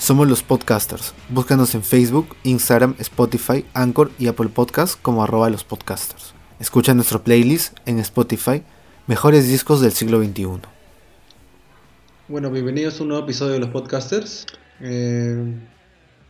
Somos 0.00 0.26
los 0.26 0.42
podcasters. 0.42 1.12
Búscanos 1.28 1.74
en 1.74 1.82
Facebook, 1.82 2.34
Instagram, 2.42 2.94
Spotify, 3.00 3.66
Anchor 3.74 4.10
y 4.18 4.28
Apple 4.28 4.48
Podcasts 4.48 4.96
como 4.96 5.22
arroba 5.22 5.50
los 5.50 5.62
podcasters. 5.62 6.32
Escucha 6.58 6.94
nuestro 6.94 7.22
playlist 7.22 7.76
en 7.84 7.98
Spotify, 7.98 8.62
Mejores 9.06 9.46
Discos 9.46 9.82
del 9.82 9.92
Siglo 9.92 10.24
XXI. 10.24 10.62
Bueno, 12.28 12.50
bienvenidos 12.50 12.98
a 12.98 13.02
un 13.02 13.10
nuevo 13.10 13.24
episodio 13.24 13.52
de 13.52 13.58
los 13.58 13.68
podcasters. 13.68 14.46
Eh, 14.80 15.54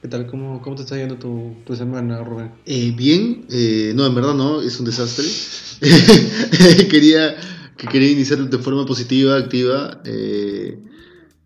¿Qué 0.02 0.09
tal? 0.09 0.27
¿Cómo, 0.27 0.61
¿Cómo 0.62 0.75
te 0.75 0.82
está 0.82 0.96
yendo 0.96 1.14
tu, 1.14 1.55
tu 1.64 1.77
semana, 1.77 2.25
Rubén? 2.25 2.50
Eh, 2.66 2.91
bien, 2.91 3.46
eh, 3.50 3.93
no, 3.95 4.05
en 4.05 4.14
verdad 4.16 4.34
no, 4.34 4.62
es 4.62 4.80
un 4.80 4.87
desastre. 4.87 5.27
quería, 6.91 7.37
que 7.77 7.87
quería 7.87 8.11
iniciar 8.11 8.41
de 8.41 8.59
forma 8.59 8.84
positiva, 8.84 9.37
activa. 9.37 10.00
Eh, 10.05 10.76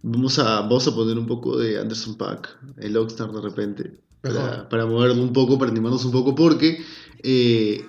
vamos, 0.04 0.38
a, 0.38 0.60
vamos 0.60 0.86
a 0.86 0.94
poner 0.94 1.18
un 1.18 1.26
poco 1.26 1.56
de 1.56 1.78
Anderson 1.78 2.16
Pack, 2.16 2.56
el 2.78 2.96
Oxnard 2.96 3.32
de 3.32 3.40
repente, 3.40 3.98
para, 4.20 4.68
para 4.68 4.86
movernos 4.86 5.18
un 5.18 5.32
poco, 5.32 5.58
para 5.58 5.70
animarnos 5.70 6.04
un 6.04 6.12
poco, 6.12 6.34
porque 6.34 6.84
eh, 7.22 7.84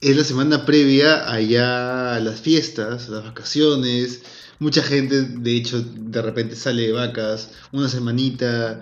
es 0.00 0.16
la 0.16 0.24
semana 0.24 0.64
previa 0.64 1.30
allá 1.30 2.16
a 2.16 2.20
las 2.20 2.40
fiestas, 2.40 3.08
a 3.08 3.12
las 3.12 3.24
vacaciones. 3.24 4.22
Mucha 4.58 4.82
gente, 4.82 5.22
de 5.22 5.56
hecho, 5.56 5.82
de 5.82 6.22
repente 6.22 6.56
sale 6.56 6.86
de 6.86 6.92
vacas, 6.92 7.52
una 7.72 7.88
semanita, 7.88 8.80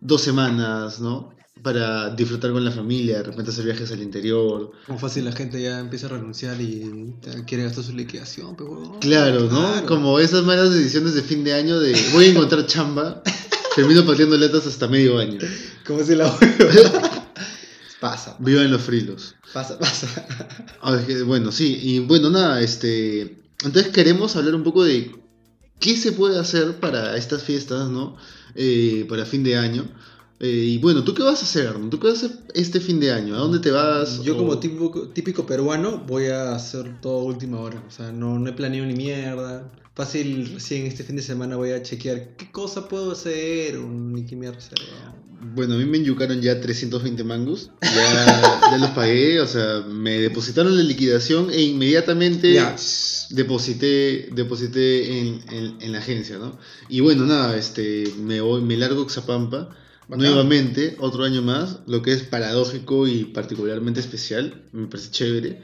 dos 0.00 0.22
semanas, 0.22 1.00
¿no? 1.00 1.34
Para 1.62 2.10
disfrutar 2.10 2.50
con 2.50 2.64
la 2.64 2.72
familia, 2.72 3.18
de 3.18 3.22
repente 3.22 3.50
hacer 3.52 3.64
viajes 3.64 3.92
al 3.92 4.02
interior. 4.02 4.72
Como 4.86 4.98
fácil 4.98 5.24
la 5.24 5.32
gente 5.32 5.62
ya 5.62 5.78
empieza 5.78 6.06
a 6.06 6.10
renunciar 6.10 6.60
y 6.60 7.14
quiere 7.46 7.64
gastar 7.64 7.84
su 7.84 7.92
liquidación, 7.92 8.56
pero 8.56 8.70
huevón. 8.72 8.98
Claro, 9.00 9.42
¿no? 9.42 9.70
Claro. 9.70 9.86
Como 9.86 10.18
esas 10.18 10.44
malas 10.44 10.74
decisiones 10.74 11.14
de 11.14 11.22
fin 11.22 11.44
de 11.44 11.54
año 11.54 11.78
de 11.78 11.94
voy 12.12 12.24
a 12.24 12.30
encontrar 12.30 12.66
chamba, 12.66 13.22
termino 13.76 14.04
pateando 14.04 14.36
letras 14.36 14.66
hasta 14.66 14.88
medio 14.88 15.18
año. 15.18 15.38
Como 15.86 16.02
si 16.02 16.16
la 16.16 16.36
Pasa, 18.00 18.34
Viva 18.40 18.62
en 18.62 18.72
los 18.72 18.82
frilos. 18.82 19.36
pasa, 19.52 19.78
pasa. 19.78 20.08
Ah, 20.82 20.98
bueno, 21.24 21.52
sí, 21.52 21.78
y 21.80 21.98
bueno, 22.00 22.30
nada, 22.30 22.60
este. 22.60 23.38
Entonces 23.64 23.92
queremos 23.92 24.34
hablar 24.34 24.56
un 24.56 24.64
poco 24.64 24.82
de 24.82 25.14
qué 25.78 25.96
se 25.96 26.10
puede 26.10 26.36
hacer 26.40 26.80
para 26.80 27.16
estas 27.16 27.44
fiestas, 27.44 27.88
¿no? 27.88 28.16
Eh, 28.56 29.06
para 29.08 29.24
fin 29.24 29.44
de 29.44 29.56
año. 29.56 29.84
Eh, 30.42 30.48
y 30.74 30.78
bueno, 30.78 31.04
¿tú 31.04 31.14
qué 31.14 31.22
vas 31.22 31.40
a 31.40 31.44
hacer? 31.44 31.72
¿Tú 31.88 32.00
qué 32.00 32.08
vas 32.08 32.22
a 32.24 32.26
hacer 32.26 32.38
este 32.54 32.80
fin 32.80 32.98
de 32.98 33.12
año? 33.12 33.36
¿A 33.36 33.38
dónde 33.38 33.60
te 33.60 33.70
vas? 33.70 34.22
Yo 34.24 34.34
O- 34.34 34.38
como 34.38 34.58
típico, 34.58 35.08
típico 35.10 35.46
peruano 35.46 35.98
voy 36.06 36.26
a 36.26 36.54
hacer 36.56 37.00
todo 37.00 37.18
última 37.22 37.60
hora. 37.60 37.80
O 37.86 37.90
sea, 37.92 38.10
no, 38.10 38.38
no 38.40 38.50
he 38.50 38.52
planeado 38.52 38.86
ni 38.88 38.94
mierda. 38.94 39.70
Fácil, 39.94 40.50
recién 40.54 40.86
este 40.86 41.04
fin 41.04 41.14
de 41.16 41.22
semana 41.22 41.54
voy 41.56 41.70
a 41.70 41.82
chequear 41.82 42.34
qué 42.36 42.50
cosa 42.50 42.88
puedo 42.88 43.12
hacer 43.12 43.76
o 43.76 43.86
ni 43.88 44.24
qué 44.26 44.34
mierda 44.34 44.58
hacer. 44.58 44.78
Bueno, 45.54 45.74
a 45.74 45.76
mí 45.76 45.84
me 45.84 45.98
enyucaron 45.98 46.40
ya 46.40 46.60
320 46.60 47.22
mangos. 47.24 47.70
Ya, 47.80 48.60
ya 48.70 48.78
los 48.78 48.90
pagué, 48.90 49.40
o 49.40 49.46
sea, 49.46 49.84
me 49.88 50.18
depositaron 50.18 50.76
la 50.76 50.82
liquidación 50.82 51.50
e 51.50 51.62
inmediatamente 51.62 52.52
deposité, 53.30 54.28
deposité 54.34 55.18
en, 55.20 55.40
en- 55.52 55.76
en 55.80 55.92
la 55.92 55.98
agencia, 55.98 56.38
¿no? 56.38 56.56
Y 56.88 57.00
bueno, 57.00 57.26
nada, 57.26 57.56
este, 57.56 58.04
me 58.24 58.40
voy, 58.40 58.62
me 58.62 58.76
largo 58.76 59.02
a 59.02 59.08
Xapampa. 59.08 59.76
Bacán. 60.08 60.26
Nuevamente, 60.26 60.96
otro 61.00 61.24
año 61.24 61.42
más, 61.42 61.80
lo 61.86 62.02
que 62.02 62.12
es 62.12 62.22
paradójico 62.22 63.06
y 63.06 63.24
particularmente 63.24 64.00
especial, 64.00 64.68
me 64.72 64.86
parece 64.86 65.10
chévere. 65.10 65.62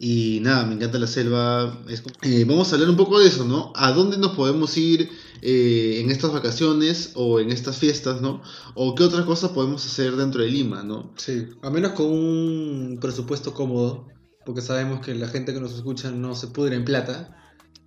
Y 0.00 0.38
nada, 0.42 0.64
me 0.64 0.74
encanta 0.74 0.98
la 0.98 1.08
selva. 1.08 1.82
es 1.88 2.04
eh, 2.22 2.44
vamos 2.46 2.70
a 2.70 2.76
hablar 2.76 2.90
un 2.90 2.96
poco 2.96 3.18
de 3.18 3.26
eso, 3.26 3.44
¿no? 3.44 3.72
¿A 3.74 3.90
dónde 3.90 4.16
nos 4.16 4.32
podemos 4.32 4.76
ir 4.76 5.10
eh, 5.42 5.98
en 6.00 6.12
estas 6.12 6.32
vacaciones 6.32 7.12
o 7.14 7.40
en 7.40 7.50
estas 7.50 7.78
fiestas, 7.78 8.20
¿no? 8.20 8.40
O 8.74 8.94
qué 8.94 9.02
otras 9.02 9.24
cosas 9.24 9.50
podemos 9.50 9.84
hacer 9.84 10.14
dentro 10.14 10.42
de 10.42 10.50
Lima, 10.50 10.84
¿no? 10.84 11.12
Sí, 11.16 11.48
a 11.62 11.70
menos 11.70 11.92
con 11.92 12.06
un 12.06 12.98
presupuesto 13.00 13.54
cómodo, 13.54 14.06
porque 14.46 14.60
sabemos 14.60 15.04
que 15.04 15.16
la 15.16 15.26
gente 15.26 15.52
que 15.52 15.60
nos 15.60 15.74
escucha 15.74 16.12
no 16.12 16.36
se 16.36 16.46
pudre 16.46 16.76
en 16.76 16.84
plata. 16.84 17.34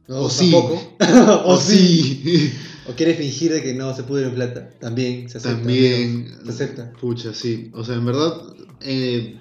O 0.07 0.29
sí. 0.29 0.53
O 1.45 1.57
sí, 1.57 2.51
O 2.87 2.93
quiere 2.93 3.13
fingir 3.13 3.51
de 3.53 3.61
que 3.61 3.73
no 3.73 3.95
se 3.95 4.03
pudre 4.03 4.25
en 4.27 4.33
plata. 4.35 4.69
También 4.79 5.29
se 5.29 5.37
acepta. 5.37 5.57
también. 5.57 6.35
Se 6.43 6.49
acepta. 6.49 6.91
Pucha, 6.99 7.33
sí. 7.33 7.69
O 7.73 7.83
sea, 7.83 7.95
en 7.95 8.05
verdad, 8.05 8.41
eh, 8.81 9.39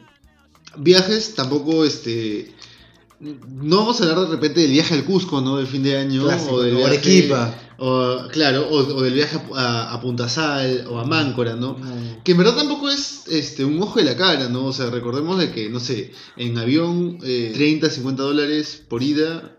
viajes 0.77 1.35
tampoco, 1.35 1.85
este... 1.85 2.53
No 3.21 3.79
vamos 3.79 4.01
a 4.01 4.05
hablar 4.05 4.21
de 4.27 4.37
repente 4.37 4.61
del 4.61 4.71
viaje 4.71 4.95
al 4.95 5.05
Cusco, 5.05 5.41
¿no? 5.43 5.57
Del 5.59 5.67
fin 5.67 5.83
de 5.83 5.97
año. 5.97 6.25
Clásico, 6.25 6.55
o 6.57 6.63
del 6.63 6.77
viaje- 6.77 6.91
Arequipa. 6.93 7.55
O, 7.79 8.29
claro, 8.31 8.69
o, 8.69 8.77
o 8.77 9.03
del 9.03 9.15
viaje 9.15 9.39
a, 9.55 9.93
a 9.95 10.01
Punta 10.01 10.29
Sal 10.29 10.87
o 10.89 10.99
a 10.99 11.05
Máncora, 11.07 11.55
¿no? 11.55 11.79
No. 11.79 12.23
Que 12.25 12.33
en 12.33 12.39
verdad 12.39 12.57
tampoco 12.57 12.89
es 12.91 13.23
este, 13.31 13.65
un 13.65 13.83
ojo 13.83 13.99
de 13.99 14.05
la 14.07 14.17
cara, 14.17 14.49
¿no? 14.49 14.67
O 14.67 14.73
sea, 14.73 14.89
recordemos 14.91 15.39
de 15.39 15.51
que, 15.51 15.69
no 15.71 15.81
sé, 15.81 16.13
en 16.37 16.57
avión 16.59 17.19
eh, 17.23 17.53
30, 17.55 17.89
50 17.91 18.23
dólares 18.23 18.83
por 18.89 19.03
ida. 19.03 19.57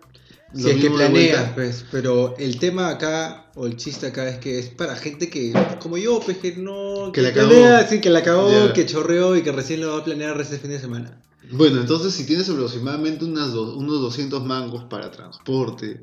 Si 0.53 0.63
lo 0.63 0.69
es 0.69 0.81
que 0.81 0.89
planeas, 0.89 1.51
pues, 1.53 1.85
pero 1.91 2.35
el 2.37 2.59
tema 2.59 2.89
acá, 2.89 3.49
o 3.55 3.65
el 3.67 3.77
chiste 3.77 4.07
acá, 4.07 4.27
es 4.27 4.37
que 4.39 4.59
es 4.59 4.67
para 4.69 4.95
gente 4.97 5.29
que, 5.29 5.53
como 5.79 5.97
yo, 5.97 6.19
pues, 6.19 6.37
que 6.39 6.55
no... 6.57 7.11
Que 7.13 7.21
la 7.21 7.31
planea, 7.31 7.77
cagó. 7.79 7.89
sí, 7.89 8.01
que 8.01 8.09
la 8.09 8.21
cagó, 8.23 8.49
Ya. 8.67 8.73
que 8.73 8.85
chorreó 8.85 9.35
y 9.37 9.43
que 9.43 9.51
recién 9.53 9.79
lo 9.81 9.93
va 9.93 9.99
a 9.99 10.03
planear 10.03 10.39
este 10.41 10.57
fin 10.59 10.71
de 10.71 10.79
semana. 10.79 11.21
Bueno, 11.51 11.79
entonces 11.81 12.13
si 12.13 12.25
tienes 12.25 12.49
aproximadamente 12.49 13.23
unas 13.25 13.53
do- 13.53 13.77
unos 13.77 14.01
200 14.01 14.45
mangos 14.45 14.83
para 14.89 15.09
transporte 15.11 16.01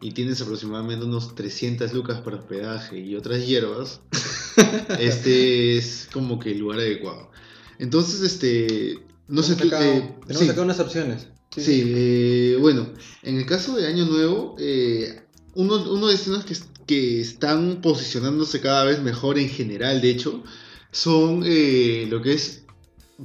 y 0.00 0.12
tienes 0.12 0.40
aproximadamente 0.42 1.04
unos 1.06 1.34
300 1.34 1.92
lucas 1.94 2.20
para 2.20 2.36
hospedaje 2.36 2.98
y 2.98 3.14
otras 3.16 3.46
hierbas, 3.46 4.00
este 4.98 5.76
es 5.78 6.08
como 6.12 6.38
que 6.38 6.52
el 6.52 6.58
lugar 6.58 6.80
adecuado. 6.80 7.30
Entonces, 7.78 8.20
este, 8.22 8.98
no 9.28 9.42
sé 9.42 9.56
tú... 9.56 9.66
Eh, 9.66 10.14
tenemos 10.26 10.44
sí. 10.44 10.48
acá 10.50 10.62
unas 10.62 10.80
opciones. 10.80 11.28
Sí, 11.56 11.82
eh, 11.86 12.56
bueno, 12.60 12.92
en 13.22 13.38
el 13.38 13.46
caso 13.46 13.76
de 13.76 13.86
Año 13.86 14.06
Nuevo, 14.06 14.56
eh, 14.58 15.22
uno, 15.54 15.76
uno 15.90 16.06
de 16.06 16.12
destinos 16.12 16.44
que, 16.44 16.56
que 16.86 17.20
están 17.20 17.80
posicionándose 17.80 18.60
cada 18.60 18.84
vez 18.84 19.00
mejor 19.00 19.38
en 19.38 19.48
general, 19.48 20.00
de 20.00 20.10
hecho, 20.10 20.42
son 20.90 21.42
eh, 21.46 22.06
lo 22.10 22.22
que 22.22 22.34
es 22.34 22.62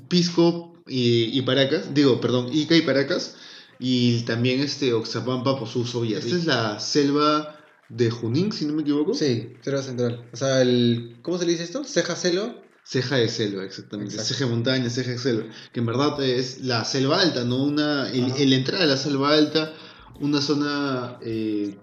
Pisco 0.07 0.75
y, 0.87 1.37
y 1.37 1.41
Paracas, 1.41 1.93
digo, 1.93 2.21
perdón, 2.21 2.49
Ica 2.51 2.75
y 2.75 2.81
Paracas, 2.81 3.35
y 3.79 4.21
también 4.21 4.59
este 4.59 4.93
Oxapampa, 4.93 5.57
Posuso 5.57 6.03
y 6.03 6.13
Esta 6.13 6.35
es 6.35 6.45
la 6.45 6.79
selva 6.79 7.55
de 7.87 8.11
Junín, 8.11 8.51
si 8.51 8.65
no 8.65 8.73
me 8.73 8.81
equivoco. 8.81 9.13
Sí, 9.13 9.53
Selva 9.61 9.81
Central. 9.81 10.25
O 10.31 10.37
sea, 10.37 10.61
el. 10.61 11.17
¿Cómo 11.21 11.37
se 11.37 11.45
le 11.45 11.53
dice 11.53 11.63
esto? 11.63 11.83
Ceja 11.85 12.15
celo. 12.15 12.61
Ceja 12.83 13.17
de 13.17 13.29
selva, 13.29 13.63
exactamente. 13.63 14.13
Exacto. 14.15 14.33
Ceja 14.33 14.45
de 14.45 14.51
montaña, 14.51 14.89
ceja 14.89 15.11
de 15.11 15.17
selva. 15.19 15.43
Que 15.71 15.79
en 15.79 15.85
verdad 15.85 16.21
es 16.23 16.61
la 16.61 16.83
selva 16.85 17.21
alta, 17.21 17.43
¿no? 17.43 17.63
Una, 17.63 18.09
el, 18.11 18.31
el 18.37 18.53
entrada 18.53 18.83
a 18.83 18.87
la 18.87 18.97
selva 18.97 19.33
alta, 19.33 19.73
una 20.19 20.41
zona 20.41 21.17
eh, 21.21 21.77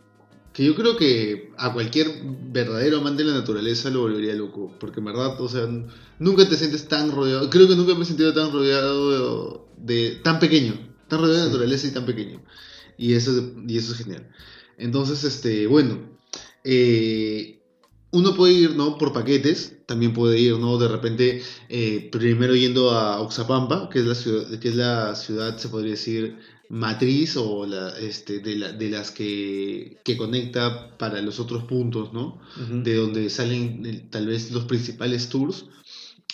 que 0.52 0.64
yo 0.64 0.74
creo 0.74 0.96
que 0.96 1.52
a 1.58 1.72
cualquier 1.72 2.08
verdadero 2.50 2.98
amante 2.98 3.22
de 3.22 3.30
la 3.30 3.36
naturaleza 3.38 3.88
lo 3.90 4.00
volvería 4.00 4.34
loco. 4.34 4.74
Porque 4.80 4.98
en 5.00 5.06
verdad, 5.06 5.40
o 5.40 5.48
sea, 5.48 5.68
nunca 6.18 6.48
te 6.48 6.56
sientes 6.56 6.88
tan 6.88 7.12
rodeado. 7.12 7.48
Creo 7.50 7.68
que 7.68 7.76
nunca 7.76 7.94
me 7.94 8.02
he 8.02 8.06
sentido 8.06 8.32
tan 8.34 8.50
rodeado 8.52 9.62
de, 9.76 9.94
de- 10.10 10.14
tan 10.16 10.40
pequeño. 10.40 10.74
Tan 11.08 11.20
rodeado 11.20 11.40
de 11.44 11.46
naturaleza 11.50 11.86
y 11.86 11.90
tan 11.90 12.04
pequeño. 12.06 12.42
Y 12.98 13.12
eso, 13.12 13.30
es- 13.38 13.44
y 13.68 13.76
eso 13.78 13.92
es 13.92 13.98
genial. 13.98 14.28
Entonces, 14.78 15.22
este, 15.24 15.66
bueno. 15.68 16.16
eh, 16.64 17.55
uno 18.16 18.34
puede 18.34 18.54
ir, 18.54 18.70
¿no? 18.76 18.98
Por 18.98 19.12
paquetes, 19.12 19.72
también 19.86 20.12
puede 20.12 20.38
ir, 20.40 20.58
¿no? 20.58 20.78
De 20.78 20.88
repente, 20.88 21.42
eh, 21.68 22.08
primero 22.10 22.54
yendo 22.54 22.90
a 22.90 23.20
Oxapampa, 23.20 23.88
que 23.90 24.00
es 24.00 24.06
la 24.06 24.14
ciudad, 24.14 24.58
que 24.58 24.68
es 24.68 24.76
la 24.76 25.14
ciudad, 25.14 25.56
se 25.58 25.68
podría 25.68 25.92
decir, 25.92 26.36
matriz 26.68 27.36
o 27.36 27.66
la, 27.66 27.90
este, 27.98 28.40
de, 28.40 28.56
la- 28.56 28.72
de 28.72 28.90
las 28.90 29.10
que, 29.12 29.98
que 30.04 30.16
conecta 30.16 30.96
para 30.98 31.20
los 31.22 31.38
otros 31.40 31.64
puntos, 31.64 32.12
¿no? 32.12 32.40
De 32.84 32.94
donde 32.96 33.30
salen 33.30 34.08
tal 34.10 34.26
vez 34.26 34.50
los 34.50 34.64
principales 34.64 35.28
tours. 35.28 35.66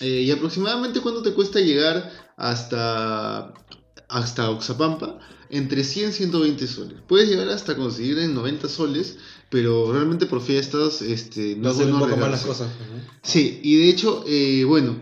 Eh, 0.00 0.22
y 0.22 0.30
aproximadamente 0.30 1.00
cuánto 1.00 1.22
te 1.22 1.32
cuesta 1.34 1.60
llegar 1.60 2.10
hasta, 2.36 3.52
hasta 4.08 4.50
Oxapampa, 4.50 5.18
entre 5.50 5.84
100 5.84 6.10
y 6.10 6.12
120 6.12 6.66
soles. 6.66 7.00
Puedes 7.06 7.28
llegar 7.28 7.48
hasta 7.50 7.76
conseguir 7.76 8.18
en 8.18 8.34
90 8.34 8.68
soles, 8.68 9.18
pero 9.52 9.92
realmente 9.92 10.24
por 10.24 10.40
fiestas 10.40 11.02
este, 11.02 11.56
No 11.56 11.68
es 11.68 11.76
hacer 11.76 11.92
un 11.92 11.98
bueno 11.98 12.14
poco 12.14 12.22
más 12.22 12.30
las 12.30 12.46
cosas. 12.46 12.70
Sí, 13.22 13.60
y 13.62 13.76
de 13.76 13.90
hecho, 13.90 14.24
eh, 14.26 14.64
bueno, 14.64 14.96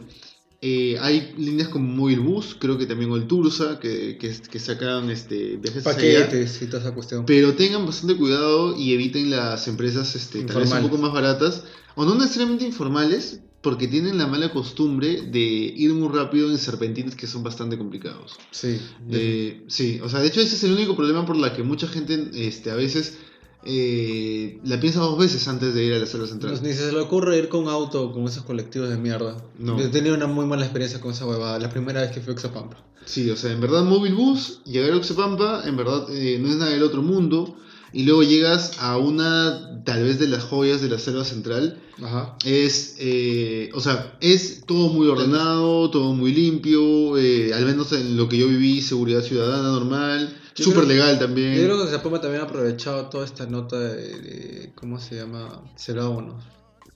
eh, 0.60 0.98
hay 1.00 1.32
líneas 1.38 1.68
como 1.68 1.86
Movilbus, 1.86 2.56
creo 2.58 2.76
que 2.76 2.86
también 2.86 3.12
Oltursa, 3.12 3.78
que, 3.78 4.18
que, 4.18 4.34
que 4.50 4.58
sacan 4.58 5.08
este, 5.08 5.56
viajes 5.56 5.86
hacia 5.86 6.02
allá. 6.02 6.26
Paquetes 6.26 6.62
y 6.62 6.66
toda 6.66 6.82
esa 6.82 6.92
cuestión. 6.92 7.24
Pero 7.26 7.54
tengan 7.54 7.86
bastante 7.86 8.16
cuidado 8.16 8.76
y 8.76 8.92
eviten 8.92 9.30
las 9.30 9.68
empresas 9.68 10.16
este, 10.16 10.42
tal 10.42 10.62
vez 10.62 10.72
un 10.72 10.82
poco 10.82 10.98
más 10.98 11.12
baratas, 11.12 11.62
o 11.94 12.04
no 12.04 12.16
necesariamente 12.16 12.66
informales, 12.66 13.38
porque 13.60 13.86
tienen 13.86 14.18
la 14.18 14.26
mala 14.26 14.50
costumbre 14.50 15.22
de 15.22 15.38
ir 15.38 15.94
muy 15.94 16.08
rápido 16.08 16.50
en 16.50 16.58
serpentines 16.58 17.14
que 17.14 17.28
son 17.28 17.44
bastante 17.44 17.78
complicados. 17.78 18.36
Sí. 18.50 18.80
Eh, 19.12 19.62
sí, 19.68 20.00
o 20.02 20.08
sea, 20.08 20.18
de 20.18 20.26
hecho 20.26 20.40
ese 20.40 20.56
es 20.56 20.64
el 20.64 20.72
único 20.72 20.96
problema 20.96 21.24
por 21.24 21.36
la 21.36 21.54
que 21.54 21.62
mucha 21.62 21.86
gente 21.86 22.30
este, 22.34 22.72
a 22.72 22.74
veces 22.74 23.16
eh, 23.64 24.58
la 24.64 24.80
piensa 24.80 25.00
dos 25.00 25.18
veces 25.18 25.46
antes 25.48 25.74
de 25.74 25.84
ir 25.84 25.92
a 25.92 25.98
la 25.98 26.06
selva 26.06 26.26
central. 26.26 26.52
Pues 26.52 26.62
ni 26.62 26.72
se 26.72 26.92
le 26.92 26.98
ocurre 27.00 27.36
ir 27.36 27.48
con 27.48 27.68
auto 27.68 28.12
con 28.12 28.24
esos 28.24 28.44
colectivos 28.44 28.88
de 28.88 28.96
mierda. 28.96 29.36
No. 29.58 29.78
He 29.78 29.88
tenido 29.88 30.14
una 30.14 30.26
muy 30.26 30.46
mala 30.46 30.64
experiencia 30.64 31.00
con 31.00 31.12
esa 31.12 31.26
huevada. 31.26 31.58
La 31.58 31.68
primera 31.68 32.00
vez 32.00 32.10
que 32.10 32.20
fui 32.20 32.30
a 32.32 32.34
Oxapampa. 32.34 32.78
Sí, 33.04 33.28
o 33.30 33.36
sea, 33.36 33.52
en 33.52 33.60
verdad 33.60 33.84
Móvil 33.84 34.14
Bus, 34.14 34.60
llegar 34.64 34.92
a 34.92 34.96
Oxapampa, 34.96 35.62
en 35.66 35.76
verdad 35.76 36.06
eh, 36.10 36.38
no 36.40 36.48
es 36.48 36.56
nada 36.56 36.70
del 36.70 36.82
otro 36.82 37.02
mundo. 37.02 37.56
Y 37.92 38.04
luego 38.04 38.22
llegas 38.22 38.72
a 38.78 38.96
una, 38.98 39.82
tal 39.84 40.04
vez 40.04 40.18
de 40.18 40.28
las 40.28 40.44
joyas 40.44 40.80
de 40.80 40.88
la 40.88 40.98
selva 40.98 41.24
central. 41.24 41.80
Ajá. 42.02 42.36
Es, 42.44 42.96
eh, 42.98 43.70
o 43.74 43.80
sea, 43.80 44.16
es 44.20 44.62
todo 44.66 44.88
muy 44.88 45.08
ordenado, 45.08 45.90
todo 45.90 46.12
muy 46.14 46.32
limpio. 46.32 47.18
eh, 47.18 47.52
al 47.52 47.66
menos 47.66 47.92
en 47.92 48.16
lo 48.16 48.28
que 48.28 48.38
yo 48.38 48.46
viví, 48.48 48.80
seguridad 48.82 49.22
ciudadana 49.22 49.68
normal. 49.70 50.36
Súper 50.54 50.86
legal 50.86 51.18
también. 51.18 51.54
Yo 51.56 51.64
creo 51.64 51.76
que 51.78 51.84
Oxapampa 51.84 52.20
también 52.20 52.42
ha 52.42 52.44
aprovechado 52.44 53.06
toda 53.06 53.24
esta 53.24 53.46
nota 53.46 53.78
de, 53.78 54.20
de- 54.20 54.72
¿cómo 54.74 55.00
se 55.00 55.16
llama? 55.16 55.62
Selvámonos. 55.76 56.42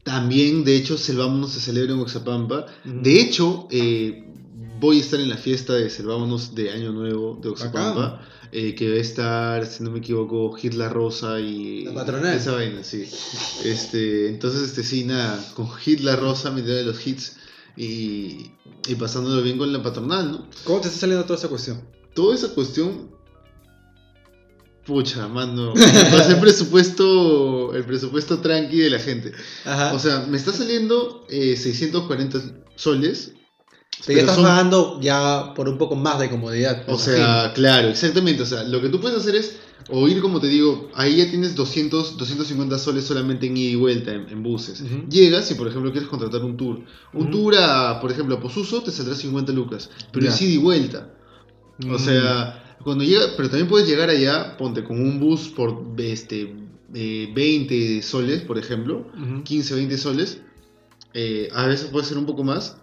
También, 0.02 0.64
de 0.64 0.76
hecho, 0.76 0.99
Selvámonos 0.99 1.52
se 1.52 1.61
celebra 1.61 1.94
en 1.94 2.00
Oxapampa. 2.00 2.67
De 2.85 3.20
hecho, 3.20 3.67
eh, 3.70 4.25
voy 4.84 4.98
a 4.98 5.00
estar 5.00 5.19
en 5.20 5.28
la 5.28 5.36
fiesta 5.36 5.72
de 5.75 5.88
Selvámonos 5.90 6.54
de 6.54 6.70
Año 6.70 6.92
Nuevo 6.92 7.38
de 7.42 7.48
Oxapampa. 7.48 8.20
eh, 8.52 8.75
que 8.75 8.90
va 8.90 8.96
a 8.96 9.00
estar, 9.00 9.66
si 9.66 9.82
no 9.82 9.90
me 9.90 9.98
equivoco, 9.98 10.56
Hitler 10.60 10.92
Rosa 10.92 11.40
y. 11.40 11.84
La 11.84 11.94
patronal. 11.94 12.36
Esa 12.36 12.52
vaina, 12.52 12.84
sí. 12.84 13.08
Este, 13.64 14.28
entonces, 14.28 14.62
este, 14.62 14.84
sí, 14.84 15.04
nada, 15.04 15.42
con 15.54 15.69
Hitler 15.84 16.20
Rosa, 16.20 16.50
metiendo 16.50 16.75
de 16.76 16.84
los 16.84 17.06
hits 17.06 17.36
y, 17.76 18.52
y 18.86 18.94
pasándolo 18.98 19.42
bien 19.42 19.58
con 19.58 19.72
la 19.72 19.82
patronal, 19.82 20.31
¿no? 20.31 20.48
¿Cómo 20.64 20.81
te 20.81 20.88
está 20.88 21.00
saliendo 21.00 21.25
toda 21.25 21.38
esa 21.38 21.48
cuestión? 21.48 21.82
Toda 22.14 22.34
esa 22.34 22.48
cuestión. 22.54 23.10
Pucha, 24.87 25.26
mano. 25.28 25.72
Va 25.75 26.20
a 26.20 26.25
ser 26.25 26.38
presupuesto. 26.40 27.75
El 27.75 27.84
presupuesto 27.84 28.38
tranqui 28.40 28.78
de 28.80 28.90
la 28.90 28.98
gente. 28.98 29.32
Ajá. 29.64 29.94
O 29.94 29.98
sea, 29.98 30.26
me 30.28 30.37
está 30.37 30.52
saliendo 30.52 31.26
eh, 31.30 31.56
640 31.56 32.38
soles. 32.76 33.32
Pero 34.06 34.17
ya 34.17 34.20
estás 34.20 34.35
son- 34.37 34.44
pagando 34.44 34.99
ya 35.00 35.52
por 35.55 35.69
un 35.69 35.79
poco 35.79 35.96
más 35.96 36.19
de 36.19 36.29
comodidad. 36.31 36.85
O 36.88 36.99
sea, 36.99 37.52
claro, 37.55 37.88
exactamente. 37.88 38.43
O 38.43 38.46
sea, 38.46 38.64
lo 38.64 38.81
que 38.81 38.88
tú 38.88 39.00
puedes 39.00 39.19
hacer 39.19 39.35
es, 39.37 39.56
o 39.91 40.08
ir 40.08 40.20
como 40.23 40.41
te 40.41 40.46
digo, 40.49 40.88
ahí 40.94 41.17
ya 41.17 41.29
tienes 41.31 41.55
200, 41.55 42.17
250 42.17 42.79
soles 42.79 43.05
solamente 43.05 43.46
en 43.46 43.56
ida 43.56 43.70
y 43.73 43.76
vuelta 43.76 44.12
en, 44.12 44.29
en 44.29 44.43
buses. 44.43 44.81
Ujú. 44.81 45.08
Llegas 45.08 45.50
y, 45.50 45.55
por 45.55 45.69
ejemplo, 45.69 45.91
quieres 45.93 46.08
contratar 46.08 46.43
un 46.43 46.56
tour. 46.56 46.81
Un 47.12 47.31
tour 47.31 47.55
a, 47.58 48.00
por 48.00 48.11
ejemplo, 48.11 48.35
a 48.37 48.41
Posuso 48.41 48.82
te 48.82 48.91
saldrá 48.91 49.14
50 49.14 49.52
lucas. 49.52 49.91
Pero 50.12 50.26
es 50.29 50.40
ida 50.43 50.50
y 50.52 50.56
vuelta. 50.58 51.11
O 51.90 51.99
sea, 51.99 52.76
cuando 52.82 53.05
llega, 53.05 53.26
pero 53.37 53.49
también 53.49 53.69
puedes 53.69 53.88
llegar 53.88 54.08
allá, 54.11 54.56
ponte 54.56 54.85
con 54.85 55.00
un 55.00 55.19
bus 55.20 55.49
por 55.49 55.82
este, 55.99 56.55
eh, 56.94 57.31
20 57.35 58.02
soles, 58.02 58.43
por 58.43 58.58
ejemplo. 58.58 59.06
Mm, 59.14 59.35
Ujú. 59.37 59.43
15, 59.44 59.75
20 59.75 59.99
soles. 59.99 60.38
eh, 61.14 61.49
a 61.55 61.67
veces 61.67 61.88
puede 61.90 62.05
ser 62.06 62.19
un 62.19 62.26
poco 62.26 62.43
más. 62.44 62.76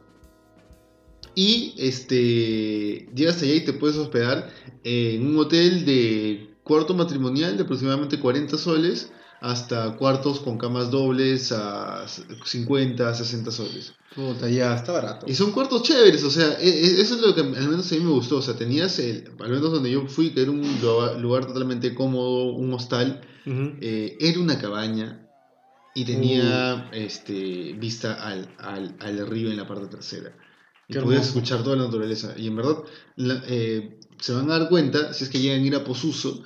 Y 1.36 1.76
este 1.78 3.10
llegas 3.16 3.42
allá 3.42 3.56
y 3.56 3.62
te 3.66 3.74
puedes 3.74 3.98
hospedar 3.98 4.52
en 4.84 5.26
un 5.26 5.38
hotel 5.38 5.86
de 5.86 6.56
cuarto 6.64 6.94
matrimonial 6.94 7.58
de 7.58 7.64
aproximadamente 7.64 8.20
40 8.20 8.58
soles 8.58 9.12
hasta 9.40 9.98
cuartos 9.98 10.40
con 10.40 10.58
camas 10.60 10.92
dobles 10.92 11.52
a 11.52 12.06
50, 12.46 13.14
60 13.14 13.52
soles. 13.52 13.94
Puta, 14.14 14.48
ya, 14.50 14.76
está 14.76 14.92
barato. 14.92 15.26
Y 15.28 15.34
son 15.34 15.52
cuartos 15.52 15.82
chéveres, 15.84 16.24
o 16.24 16.30
sea, 16.30 16.60
e- 16.60 16.70
e- 16.70 17.02
eso 17.02 17.16
es 17.16 17.22
lo 17.22 17.34
que 17.34 17.42
al 17.42 17.50
menos 17.70 17.92
a 17.92 17.96
mí 17.96 18.02
me 18.02 18.12
gustó. 18.12 18.38
O 18.38 18.42
sea, 18.42 18.56
tenías, 18.56 19.00
el, 19.00 19.32
al 19.40 19.50
menos 19.50 19.72
donde 19.72 19.90
yo 19.90 20.06
fui, 20.08 20.30
que 20.32 20.44
era 20.44 20.52
un 20.52 20.62
lugar, 21.22 21.48
totalmente 21.48 21.96
cómodo, 21.96 22.54
un 22.54 22.72
hostal, 22.74 23.22
eh, 23.82 24.18
era 24.20 24.40
una 24.40 24.60
cabaña 24.60 25.28
y 25.96 26.06
tenía 26.06 26.90
este, 26.94 27.74
vista 27.80 28.14
al, 28.14 28.54
al, 28.60 28.96
al 29.00 29.28
río 29.28 29.50
en 29.50 29.58
la 29.58 29.68
parte 29.68 29.88
trasera. 29.88 30.36
Y 31.00 31.04
podías 31.04 31.22
escuchar 31.28 31.64
toda 31.64 31.76
la 31.78 31.84
naturaleza. 31.86 32.34
Y 32.38 32.48
en 32.48 32.56
verdad 32.56 32.78
la- 33.16 33.44
eh, 33.48 34.00
se 34.20 34.34
van 34.34 34.50
a 34.52 34.60
dar 34.60 34.70
cuenta, 34.70 35.14
si 35.14 35.24
es 35.24 35.30
que 35.30 35.40
llegan 35.40 35.62
a 35.64 35.66
ir 35.66 35.76
a 35.76 35.84
Posuso, 35.84 36.44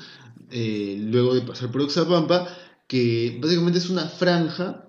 eh, 0.51 0.97
luego 1.01 1.33
de 1.35 1.41
pasar 1.41 1.71
por 1.71 1.81
Oxapampa, 1.81 2.47
que 2.87 3.37
básicamente 3.41 3.79
es 3.79 3.89
una 3.89 4.07
franja 4.07 4.81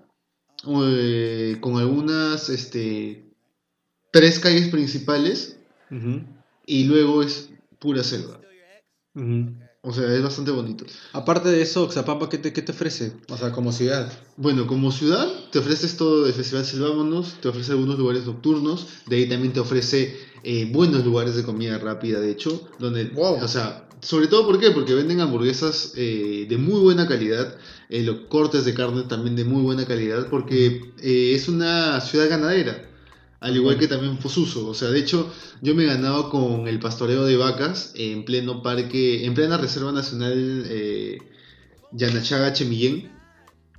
eh, 0.67 1.57
con 1.61 1.77
algunas 1.77 2.49
este, 2.49 3.29
tres 4.11 4.39
calles 4.39 4.69
principales 4.69 5.57
y 6.65 6.83
luego 6.85 7.23
es 7.23 7.49
pura 7.79 8.03
selva. 8.03 8.39
O 9.89 9.93
sea, 9.93 10.13
es 10.13 10.21
bastante 10.21 10.51
bonito. 10.51 10.85
Aparte 11.13 11.47
de 11.47 11.61
eso, 11.61 11.83
Oxapampa, 11.83 12.27
¿qué 12.27 12.37
te, 12.37 12.51
¿qué 12.51 12.61
te 12.61 12.73
ofrece? 12.73 13.13
O 13.29 13.37
sea, 13.37 13.53
como 13.53 13.71
ciudad. 13.71 14.11
Bueno, 14.35 14.67
como 14.67 14.91
ciudad 14.91 15.29
te 15.49 15.59
ofreces 15.59 15.95
todo 15.95 16.25
del 16.25 16.33
Festival 16.33 16.65
Selvámonos, 16.65 17.35
te 17.41 17.47
ofrece 17.47 17.71
algunos 17.71 17.97
lugares 17.97 18.25
nocturnos, 18.25 18.85
de 19.07 19.15
ahí 19.15 19.29
también 19.29 19.53
te 19.53 19.61
ofrece 19.61 20.17
eh, 20.43 20.69
buenos 20.73 21.05
lugares 21.05 21.35
de 21.37 21.43
comida 21.43 21.77
rápida, 21.77 22.19
de 22.19 22.31
hecho, 22.31 22.67
donde, 22.79 23.05
Wow. 23.05 23.41
o 23.41 23.47
sea, 23.47 23.87
sobre 24.01 24.27
todo 24.27 24.45
¿por 24.45 24.59
qué? 24.59 24.71
Porque 24.71 24.93
venden 24.93 25.21
hamburguesas 25.21 25.93
eh, 25.95 26.45
de 26.49 26.57
muy 26.57 26.81
buena 26.81 27.07
calidad, 27.07 27.55
eh, 27.89 28.03
los 28.03 28.27
cortes 28.27 28.65
de 28.65 28.73
carne 28.73 29.03
también 29.03 29.37
de 29.37 29.45
muy 29.45 29.61
buena 29.61 29.85
calidad, 29.85 30.27
porque 30.29 30.91
eh, 31.01 31.31
es 31.33 31.47
una 31.47 32.01
ciudad 32.01 32.27
ganadera. 32.29 32.89
Al 33.39 33.55
igual 33.55 33.77
que 33.77 33.87
también 33.87 34.17
Posuso, 34.17 34.67
o 34.67 34.73
sea, 34.73 34.89
de 34.89 34.99
hecho, 34.99 35.31
yo 35.61 35.75
me 35.75 35.83
he 35.83 35.85
ganado 35.85 36.29
con 36.29 36.67
el 36.67 36.79
pastoreo 36.79 37.23
de 37.23 37.37
vacas 37.37 37.91
en 37.95 38.25
pleno 38.25 38.63
parque, 38.63 39.25
en 39.25 39.35
plena 39.35 39.57
reserva 39.57 39.91
nacional 39.91 40.63
eh, 40.67 41.19
Yanachaga 41.91 42.53
Chemillén, 42.53 43.11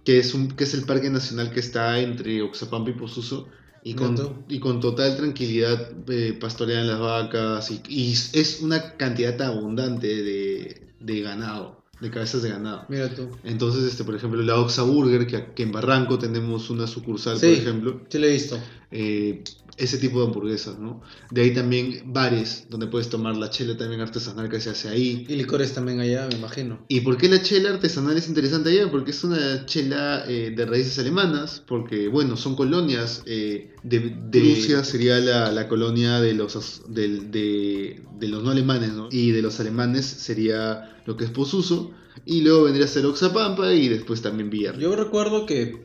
que 0.04 0.20
es, 0.20 0.32
un, 0.32 0.48
que 0.52 0.64
es 0.64 0.74
el 0.74 0.84
parque 0.84 1.10
nacional 1.10 1.50
que 1.50 1.60
está 1.60 1.98
entre 1.98 2.40
Oxapampa 2.42 2.90
y 2.90 2.94
Posuso, 2.94 3.48
y 3.82 3.94
con, 3.94 4.44
y 4.48 4.60
con 4.60 4.80
total 4.80 5.16
tranquilidad 5.16 5.90
eh, 6.08 6.36
pastorean 6.40 6.86
las 6.86 7.00
vacas, 7.00 7.70
y, 7.72 7.82
y 7.88 8.12
es 8.12 8.60
una 8.62 8.96
cantidad 8.96 9.40
abundante 9.42 10.22
de, 10.22 10.86
de 11.00 11.20
ganado, 11.20 11.77
de 12.00 12.10
cabezas 12.10 12.42
de 12.42 12.50
ganado. 12.50 12.84
Mira 12.88 13.08
tú. 13.14 13.28
Entonces, 13.44 13.84
este, 13.84 14.04
por 14.04 14.14
ejemplo, 14.14 14.40
la 14.42 14.58
Oxa 14.60 14.82
Burger, 14.82 15.26
que, 15.26 15.46
que 15.54 15.62
en 15.64 15.72
Barranco 15.72 16.18
tenemos 16.18 16.70
una 16.70 16.86
sucursal, 16.86 17.38
Sí. 17.38 17.46
por 17.46 17.54
ejemplo, 17.56 18.00
Sí, 18.08 18.18
lo 18.18 18.26
he 18.26 18.32
visto. 18.32 18.58
eh, 18.90 19.42
ese 19.78 19.98
tipo 19.98 20.20
de 20.20 20.26
hamburguesas, 20.26 20.78
¿no? 20.78 21.00
De 21.30 21.42
ahí 21.42 21.54
también 21.54 22.02
bares, 22.12 22.66
donde 22.68 22.86
puedes 22.88 23.08
tomar 23.08 23.36
la 23.36 23.48
chela 23.50 23.76
también 23.76 24.00
artesanal 24.00 24.48
que 24.48 24.60
se 24.60 24.70
hace 24.70 24.88
ahí. 24.88 25.24
Y 25.28 25.36
licores 25.36 25.72
también 25.72 26.00
allá, 26.00 26.26
me 26.28 26.36
imagino. 26.36 26.84
¿Y 26.88 27.00
por 27.00 27.16
qué 27.16 27.28
la 27.28 27.40
chela 27.42 27.70
artesanal 27.70 28.16
es 28.16 28.28
interesante 28.28 28.70
allá? 28.70 28.90
Porque 28.90 29.12
es 29.12 29.22
una 29.24 29.64
chela 29.66 30.24
eh, 30.28 30.52
de 30.56 30.66
raíces 30.66 30.98
alemanas, 30.98 31.62
porque, 31.66 32.08
bueno, 32.08 32.36
son 32.36 32.56
colonias. 32.56 33.22
eh, 33.26 33.74
de, 33.82 34.00
de 34.30 34.40
Rusia 34.40 34.82
sería 34.84 35.18
la, 35.20 35.52
la 35.52 35.68
colonia 35.68 36.20
de 36.20 36.34
los, 36.34 36.82
del- 36.88 37.30
de, 37.30 38.02
de 38.18 38.28
los 38.28 38.42
no 38.42 38.50
alemanes, 38.50 38.92
¿no? 38.92 39.08
Y 39.10 39.30
de 39.30 39.40
los 39.42 39.60
alemanes 39.60 40.04
sería 40.06 41.00
lo 41.06 41.16
que 41.16 41.24
es 41.24 41.30
Posuso, 41.30 41.92
y 42.26 42.40
luego 42.42 42.64
vendría 42.64 42.84
a 42.84 42.88
ser 42.88 43.06
Oxapampa 43.06 43.72
y 43.72 43.88
después 43.88 44.20
también 44.20 44.50
Villarreal. 44.50 44.82
Yo 44.82 44.96
recuerdo 44.96 45.46
que 45.46 45.80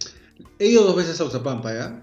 he 0.64 0.70
ido 0.72 0.84
dos 0.84 0.96
veces 0.96 1.20
a 1.20 1.24
Oxapampa, 1.26 1.74
¿ya? 1.74 2.02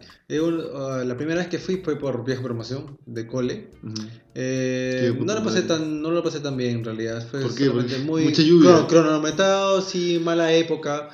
Ah, 0.75 1.03
la 1.05 1.17
primera 1.17 1.41
vez 1.41 1.49
que 1.49 1.59
fui 1.59 1.77
fue 1.79 1.97
por 1.99 2.25
viaje 2.25 2.41
de 2.41 2.47
promoción 2.47 2.99
de 3.07 3.27
cole. 3.27 3.71
Ujú. 3.83 3.95
Eh, 4.35 5.13
Qué 5.19 5.25
no, 5.25 5.35
lo 5.35 5.43
pasé 5.43 5.63
tan, 5.63 6.01
no 6.01 6.11
lo 6.11 6.23
pasé 6.23 6.41
tan 6.41 6.57
bien 6.57 6.79
en 6.79 6.85
realidad. 6.85 7.27
Fue 7.29 7.41
¿Por 7.43 7.55
qué? 7.55 7.69
muy 8.05 8.25
mucha 8.25 8.43
lluvia. 8.43 8.71
crono- 8.71 8.87
cronometrado, 8.87 9.81
sí, 9.81 10.21
mala 10.23 10.53
época. 10.53 11.09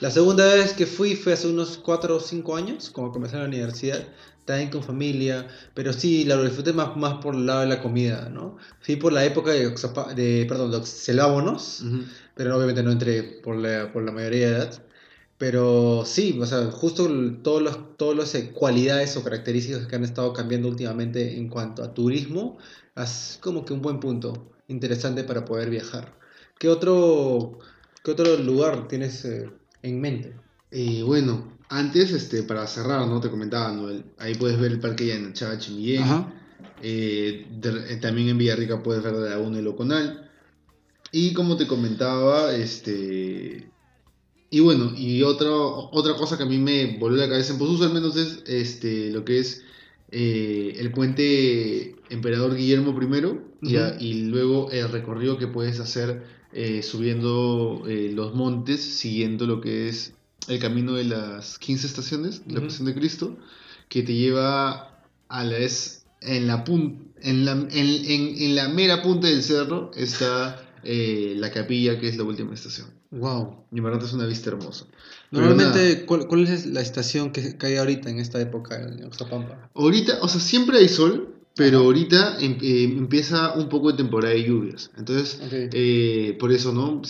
La 0.00 0.10
segunda 0.10 0.46
vez 0.54 0.72
que 0.72 0.86
fui 0.86 1.14
fue 1.16 1.34
hace 1.34 1.48
unos 1.48 1.76
4 1.78 2.16
o 2.16 2.20
5 2.20 2.56
años, 2.56 2.88
como 2.90 3.12
comencé 3.12 3.36
en 3.36 3.42
la 3.42 3.48
universidad, 3.48 4.06
también 4.46 4.70
con 4.70 4.82
familia, 4.82 5.46
pero 5.74 5.92
sí, 5.92 6.24
la 6.24 6.36
lo 6.36 6.44
disfruté 6.44 6.72
más, 6.72 6.96
más 6.96 7.14
por 7.22 7.34
el 7.34 7.46
lado 7.46 7.60
de 7.60 7.66
la 7.68 7.80
comida, 7.82 8.28
¿no? 8.32 8.56
Fui 8.80 8.96
por 8.96 9.12
la 9.12 9.24
época 9.24 9.52
de, 9.52 9.68
Oxapa- 9.68 10.14
de 10.14 10.46
perdón, 10.48 10.70
de 10.72 10.84
Selvámonos, 10.86 11.82
Ujú. 11.82 12.04
pero 12.34 12.56
obviamente 12.56 12.82
no 12.82 12.90
entré 12.90 13.22
por 13.44 13.56
la, 13.56 13.92
por 13.92 14.02
la 14.02 14.12
mayoría 14.12 14.48
de 14.50 14.56
edad. 14.56 14.82
Pero 15.42 16.04
sí, 16.06 16.38
o 16.40 16.46
sea, 16.46 16.70
justo 16.70 17.06
el- 17.08 17.42
todos 17.42 17.60
los, 17.62 17.96
todas 17.96 18.16
las 18.16 18.32
eh, 18.36 18.52
cualidades 18.52 19.16
o 19.16 19.24
características 19.24 19.88
que 19.88 19.96
han 19.96 20.04
estado 20.04 20.32
cambiando 20.32 20.68
últimamente 20.68 21.36
en 21.36 21.48
cuanto 21.48 21.82
a 21.82 21.92
turismo, 21.92 22.58
es 22.94 23.40
como 23.42 23.64
que 23.64 23.72
un 23.72 23.82
buen 23.82 23.98
punto 23.98 24.52
interesante 24.68 25.24
para 25.24 25.44
poder 25.44 25.68
viajar. 25.68 26.16
¿Qué 26.60 26.68
otro, 26.68 27.58
qué 28.04 28.12
otro 28.12 28.36
lugar 28.38 28.86
tienes 28.86 29.24
eh, 29.24 29.50
en 29.82 30.00
mente? 30.00 30.36
Eh, 30.70 31.02
bueno, 31.04 31.58
antes, 31.70 32.12
este, 32.12 32.44
para 32.44 32.64
cerrar, 32.68 33.08
¿no? 33.08 33.20
Te 33.20 33.28
comentaba, 33.28 33.72
¿no? 33.72 33.90
El- 33.90 34.04
ahí 34.18 34.36
puedes 34.36 34.60
ver 34.60 34.70
el 34.70 34.78
parque 34.78 35.12
Chimillén. 35.58 36.04
Eh, 36.80 37.48
de- 37.50 37.92
eh, 37.94 37.96
también 37.96 38.28
en 38.28 38.38
Villarrica 38.38 38.80
puedes 38.80 39.02
ver 39.02 39.14
la 39.14 39.30
Laguna 39.30 39.56
del 39.56 39.64
Loconal. 39.64 40.30
Y 41.10 41.32
como 41.34 41.56
te 41.56 41.66
comentaba, 41.66 42.54
este. 42.54 43.72
Y 44.52 44.60
bueno, 44.60 44.92
y 44.96 45.22
otra, 45.22 45.50
otra 45.50 46.14
cosa 46.14 46.36
que 46.36 46.42
a 46.42 46.46
mí 46.46 46.58
me 46.58 46.98
volvió 46.98 47.16
la 47.22 47.28
cabeza 47.28 47.54
en 47.54 47.58
Posuso, 47.58 47.84
al 47.84 47.94
menos, 47.94 48.14
es 48.16 48.42
este, 48.46 49.10
lo 49.10 49.24
que 49.24 49.38
es 49.38 49.62
eh, 50.10 50.74
el 50.78 50.92
puente 50.92 51.96
Emperador 52.10 52.54
Guillermo 52.54 52.94
I. 53.62 53.66
y, 53.98 54.14
luego 54.24 54.70
el 54.70 54.90
recorrido 54.90 55.38
que 55.38 55.46
puedes 55.46 55.80
hacer 55.80 56.22
eh, 56.52 56.82
subiendo 56.82 57.84
eh, 57.88 58.12
los 58.14 58.34
montes, 58.34 58.82
siguiendo 58.82 59.46
lo 59.46 59.62
que 59.62 59.88
es 59.88 60.12
el 60.48 60.58
camino 60.58 60.92
de 60.94 61.04
las 61.04 61.58
15 61.58 61.86
estaciones, 61.86 62.42
la 62.46 62.58
Ujú. 62.58 62.66
Pasión 62.68 62.86
de 62.88 62.94
Cristo, 62.94 63.36
que 63.88 64.02
te 64.02 64.12
lleva 64.14 65.00
a 65.28 65.44
la 65.44 65.56
es 65.56 66.04
en 66.20 66.46
la 66.46 66.62
pun- 66.64 67.06
en 67.22 67.46
la, 67.46 67.52
en, 67.52 67.70
en- 67.70 68.34
en 68.36 68.54
la 68.54 68.68
mera 68.68 69.00
punta 69.02 69.28
del 69.28 69.42
cerro 69.42 69.92
está 69.96 70.71
eh, 70.84 71.34
la 71.36 71.50
capilla 71.50 71.98
que 71.98 72.08
es 72.08 72.16
la 72.16 72.24
última 72.24 72.54
estación. 72.54 72.88
Wow. 73.10 73.66
Y 73.72 73.78
en 73.78 73.84
verdad 73.84 74.04
es 74.04 74.12
una 74.12 74.26
vista 74.26 74.50
hermosa. 74.50 74.86
Normalmente, 75.30 76.04
¿cuál, 76.06 76.26
cuál 76.26 76.46
es 76.46 76.66
la 76.66 76.80
estación 76.80 77.32
que, 77.32 77.56
hay 77.60 77.76
ahorita 77.76 78.10
en 78.10 78.18
esta 78.18 78.40
época 78.40 78.76
en 78.76 79.04
Oxapampa? 79.04 79.70
Ahorita, 79.74 80.18
o 80.22 80.28
sea, 80.28 80.40
siempre 80.40 80.78
hay 80.78 80.88
sol, 80.88 81.34
pero 81.54 81.78
ahorita 81.80 82.38
em- 82.40 82.58
eh, 82.62 82.84
empieza 82.84 83.52
un 83.54 83.68
poco 83.68 83.90
de 83.92 83.98
temporada 83.98 84.34
de 84.34 84.44
lluvias. 84.44 84.90
Entonces, 84.96 85.40
eh, 85.50 86.36
por 86.38 86.52
eso, 86.52 86.72
¿no? 86.72 87.02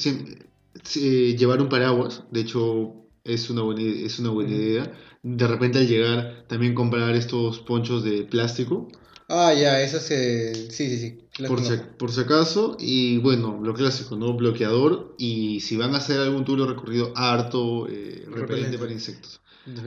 Llevar 0.95 1.61
un 1.61 1.69
paraguas, 1.69 2.23
de 2.31 2.41
hecho, 2.41 2.95
es 3.25 3.49
una 3.51 3.63
buena, 3.63 3.83
es 3.83 4.19
una 4.19 4.31
buena 4.31 4.51
idea. 4.51 4.93
De 5.23 5.47
repente 5.47 5.79
al 5.79 5.87
llegar, 5.87 6.45
también 6.49 6.75
comprar 6.75 7.15
estos 7.15 7.61
ponchos 7.61 8.03
de 8.03 8.25
plástico, 8.25 8.89
Ah, 9.35 9.55
ya, 9.55 9.81
esas 9.81 10.07
que... 10.09 10.53
Sí, 10.71 10.91
sí, 10.91 10.99
sí. 10.99 11.22
Por 11.49 11.63
si, 11.65 11.73
por 11.99 12.13
si 12.13 12.21
acaso. 12.21 12.77
Y 12.81 13.19
bueno, 13.19 13.61
lo 13.63 13.75
clásico, 13.75 14.17
¿no? 14.17 14.35
Bloqueador. 14.35 15.15
Y 15.19 15.61
si 15.61 15.77
van 15.77 15.95
a 15.95 15.99
hacer 15.99 16.21
algún 16.21 16.45
tour 16.45 16.61
o 16.61 16.67
recorrido, 16.67 17.13
harto 17.17 17.87
eh, 17.89 18.27
repelente 18.31 18.79
para 18.79 18.93
insectos. 18.93 19.41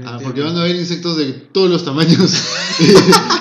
Ah, 0.06 0.20
porque 0.24 0.42
van 0.42 0.56
a 0.56 0.62
haber 0.62 0.76
insectos 0.78 1.18
de 1.18 1.34
todos 1.34 1.70
los 1.70 1.84
tamaños. 1.84 2.18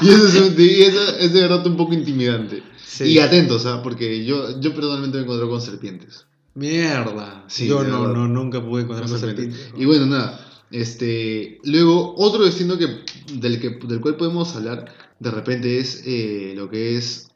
y 0.03 0.09
eso, 0.09 0.27
es, 0.29 0.35
un- 0.35 0.55
y 0.59 0.83
eso 0.83 1.17
es 1.19 1.33
de 1.33 1.41
verdad 1.43 1.67
un 1.67 1.77
poco 1.77 1.95
intimidante. 1.95 2.63
Sí. 2.85 3.05
Y 3.05 3.19
atentos, 3.19 3.67
¿ah? 3.67 3.83
Porque 3.83 4.25
yo, 4.25 4.61
yo 4.61 4.75
personalmente 4.75 5.17
me 5.19 5.25
encontré 5.25 5.49
con 5.49 5.61
serpientes. 5.61 6.27
Mierda. 6.55 7.45
Sí, 7.49 7.67
Yo 7.67 7.83
no, 7.83 8.07
no, 8.09 8.29
nunca 8.29 8.65
pude 8.65 8.83
encontrar 8.83 9.09
Con 9.09 9.19
serpientes. 9.19 9.57
serpiente. 9.57 9.83
Y 9.83 9.87
bueno, 9.87 10.07
nada. 10.07 10.41
Este, 10.71 11.59
luego, 11.65 12.15
otro 12.17 12.45
destino 12.45 12.77
que, 12.79 12.87
del, 13.35 13.61
que, 13.61 13.71
del 13.87 14.01
cual 14.01 14.17
podemos 14.17 14.55
hablar 14.57 14.93
de 15.21 15.31
repente 15.31 15.79
es 15.79 16.03
eh, 16.07 16.53
lo 16.57 16.69
que 16.71 16.97
es 16.97 17.29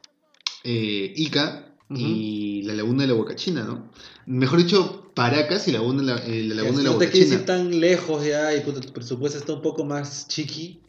eh, 0.63 1.13
Ica 1.15 1.75
y 1.89 2.61
la 2.63 2.73
laguna 2.75 3.03
de 3.03 3.07
la 3.07 3.15
Huacachina, 3.15 3.63
¿no? 3.63 3.91
Mejor 4.27 4.59
dicho, 4.59 5.11
Paracas 5.15 5.67
y 5.67 5.71
laguna, 5.71 6.03
la, 6.03 6.17
eh, 6.25 6.43
la 6.43 6.55
laguna 6.55 6.77
de 6.77 6.83
la 6.83 6.91
no 6.91 6.97
te 6.97 7.09
quieres 7.09 7.31
Huacachina. 7.31 7.39
ir 7.39 7.45
tan 7.45 7.79
lejos 7.79 8.25
ya 8.25 8.55
y 8.55 8.61
puta, 8.61 8.79
tu 8.79 8.93
presupuesto 8.93 9.39
está 9.39 9.53
un 9.53 9.61
poco 9.61 9.83
más 9.85 10.27
chiqui. 10.27 10.81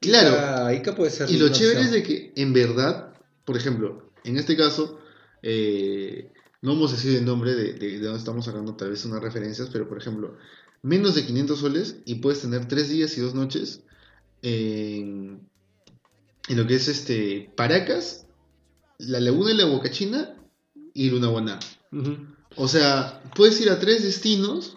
Claro. 0.00 0.30
Ica, 0.30 0.74
Ica 0.74 0.94
puede 0.94 1.10
ser. 1.10 1.30
Y 1.30 1.38
lo 1.38 1.48
chévere 1.48 1.80
es 1.80 1.92
de 1.92 2.02
que, 2.02 2.32
en 2.36 2.52
verdad, 2.52 3.14
por 3.44 3.56
ejemplo, 3.56 4.12
en 4.24 4.36
este 4.36 4.56
caso, 4.56 4.98
eh, 5.42 6.30
no 6.60 6.72
a 6.86 6.90
decir 6.90 7.16
el 7.16 7.24
nombre 7.24 7.54
de, 7.54 7.72
de, 7.74 7.98
de 7.98 8.00
donde 8.00 8.18
estamos 8.18 8.44
sacando 8.44 8.74
tal 8.76 8.90
vez 8.90 9.04
unas 9.04 9.22
referencias, 9.22 9.70
pero 9.72 9.88
por 9.88 9.98
ejemplo, 9.98 10.36
menos 10.82 11.14
de 11.14 11.24
500 11.24 11.58
soles 11.58 11.96
y 12.04 12.16
puedes 12.16 12.40
tener 12.40 12.66
tres 12.66 12.88
días 12.88 13.16
y 13.16 13.20
dos 13.20 13.34
noches 13.34 13.82
en, 14.42 15.40
en 16.48 16.56
lo 16.56 16.66
que 16.66 16.74
es 16.76 16.88
este 16.88 17.50
Paracas, 17.56 18.26
la 18.98 19.20
Laguna 19.20 19.48
de 19.50 19.54
la 19.54 19.66
Huacachina 19.66 20.34
y 20.94 21.10
Lunahuaná. 21.10 21.58
Ujú. 21.92 22.16
O 22.56 22.68
sea, 22.68 23.22
puedes 23.34 23.60
ir 23.60 23.70
a 23.70 23.78
tres 23.78 24.02
destinos 24.02 24.76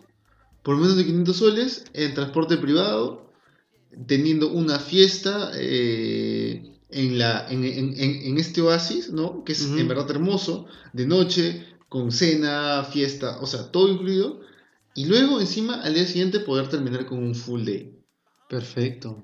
por 0.63 0.77
menos 0.77 0.95
de 0.97 1.05
500 1.05 1.35
soles 1.35 1.85
en 1.93 2.13
transporte 2.13 2.57
privado, 2.57 3.31
teniendo 4.07 4.49
una 4.51 4.77
fiesta 4.79 5.51
eh, 5.55 6.77
en, 6.89 7.17
la, 7.17 7.47
en, 7.49 7.63
en- 7.65 8.37
este 8.37 8.61
oasis, 8.61 9.11
¿no? 9.11 9.43
Que 9.43 9.53
es 9.53 9.61
en 9.63 9.87
verdad 9.87 10.09
hermoso, 10.11 10.67
de 10.93 11.07
noche, 11.07 11.65
con 11.89 12.11
cena, 12.11 12.83
fiesta, 12.83 13.39
o 13.41 13.47
sea, 13.47 13.71
todo 13.71 13.89
incluido. 13.91 14.41
Y 14.93 15.05
luego 15.05 15.39
encima 15.41 15.81
al 15.81 15.93
día 15.95 16.05
siguiente 16.05 16.39
poder 16.41 16.67
terminar 16.67 17.05
con 17.05 17.19
un 17.23 17.33
full 17.33 17.63
day. 17.65 17.97
Perfecto. 18.47 19.23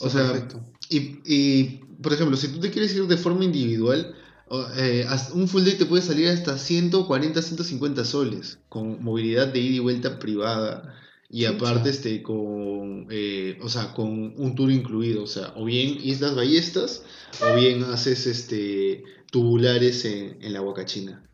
O 0.00 0.08
sea, 0.08 0.30
perfecto. 0.32 0.62
Y, 0.88 1.18
y, 1.24 1.80
por 2.02 2.12
ejemplo, 2.12 2.36
si 2.36 2.48
tú 2.48 2.60
te 2.60 2.70
quieres 2.70 2.94
ir 2.94 3.06
de 3.06 3.16
forma 3.16 3.44
individual, 3.44 4.14
eh, 4.50 5.06
un 5.34 5.48
full 5.48 5.64
day 5.64 5.74
te 5.74 5.86
puede 5.86 6.02
salir 6.02 6.28
hasta 6.28 6.58
140, 6.58 7.42
150 7.42 8.04
soles, 8.04 8.58
con 8.68 9.02
movilidad 9.02 9.48
de 9.48 9.60
ida 9.60 9.76
y 9.76 9.80
vuelta 9.80 10.18
privada. 10.18 10.94
Y 11.28 11.44
aparte, 11.46 11.90
este, 11.90 12.22
con, 12.22 13.08
eh, 13.10 13.58
o 13.60 13.68
sea, 13.68 13.92
con 13.94 14.34
un 14.36 14.54
tour 14.54 14.70
incluido, 14.70 15.24
o 15.24 15.26
sea, 15.26 15.52
o 15.56 15.64
bien 15.64 15.98
Islas 16.00 16.36
Ballestas, 16.36 17.02
o 17.42 17.56
bien 17.56 17.82
haces, 17.82 18.28
este, 18.28 19.02
tubulares 19.32 20.04
en, 20.04 20.38
en 20.40 20.52
la 20.52 20.62
Huacachina. 20.62 21.28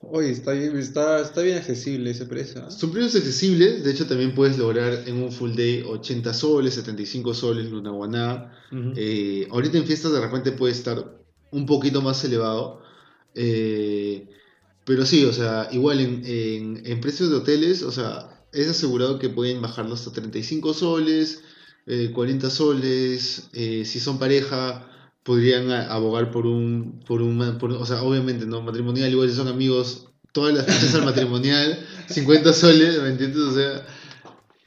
Oye, 0.00 0.30
está 0.30 0.52
bien, 0.52 0.76
está, 0.78 1.20
está 1.20 1.42
bien 1.42 1.58
accesible 1.58 2.10
ese 2.10 2.26
precio. 2.26 2.62
¿ah? 2.64 2.70
Son 2.70 2.90
precios 2.90 3.16
accesibles, 3.16 3.84
de 3.84 3.90
hecho 3.90 4.06
también 4.06 4.34
puedes 4.34 4.58
lograr 4.58 5.04
en 5.06 5.22
un 5.22 5.32
full 5.32 5.54
day 5.54 5.82
80 5.82 6.34
soles, 6.34 6.74
75 6.74 7.34
soles, 7.34 7.70
Lunahuaná, 7.70 8.52
Ujú. 8.72 8.92
Eh, 8.96 9.46
ahorita 9.50 9.78
en 9.78 9.86
fiestas 9.86 10.12
de 10.12 10.20
repente 10.20 10.50
puede 10.52 10.72
estar 10.72 11.16
un 11.50 11.66
poquito 11.66 12.02
más 12.02 12.22
elevado. 12.24 12.82
eh, 13.34 14.28
pero 14.84 15.04
sí, 15.04 15.24
o 15.24 15.32
sea, 15.32 15.68
igual 15.72 16.00
en, 16.00 16.22
en- 16.84 17.00
precios 17.00 17.30
de 17.30 17.36
hoteles, 17.36 17.82
o 17.82 17.90
sea, 17.92 18.44
es 18.52 18.68
asegurado 18.68 19.18
que 19.18 19.28
pueden 19.28 19.60
bajarlo 19.60 19.94
hasta 19.94 20.12
35 20.12 20.74
soles, 20.74 21.42
eh, 21.86 22.10
40 22.14 22.50
soles. 22.50 23.48
eh, 23.52 23.84
si 23.84 24.00
son 24.00 24.18
pareja, 24.18 24.88
podrían 25.24 25.70
abogar 25.72 26.30
por 26.30 26.46
un, 26.46 27.00
por 27.06 27.20
un, 27.22 27.58
por- 27.58 27.72
o 27.72 27.84
sea, 27.86 28.02
obviamente, 28.02 28.46
¿no? 28.46 28.62
Matrimonial, 28.62 29.10
igual 29.10 29.28
si 29.30 29.36
son 29.36 29.48
amigos, 29.48 30.06
todas 30.32 30.54
las 30.54 30.66
fechas 30.66 30.94
al 30.94 31.04
matrimonial, 31.04 31.84
50 32.08 32.52
soles, 32.52 33.00
¿me 33.02 33.08
entiendes? 33.08 33.40
O 33.40 33.54
sea, 33.54 33.84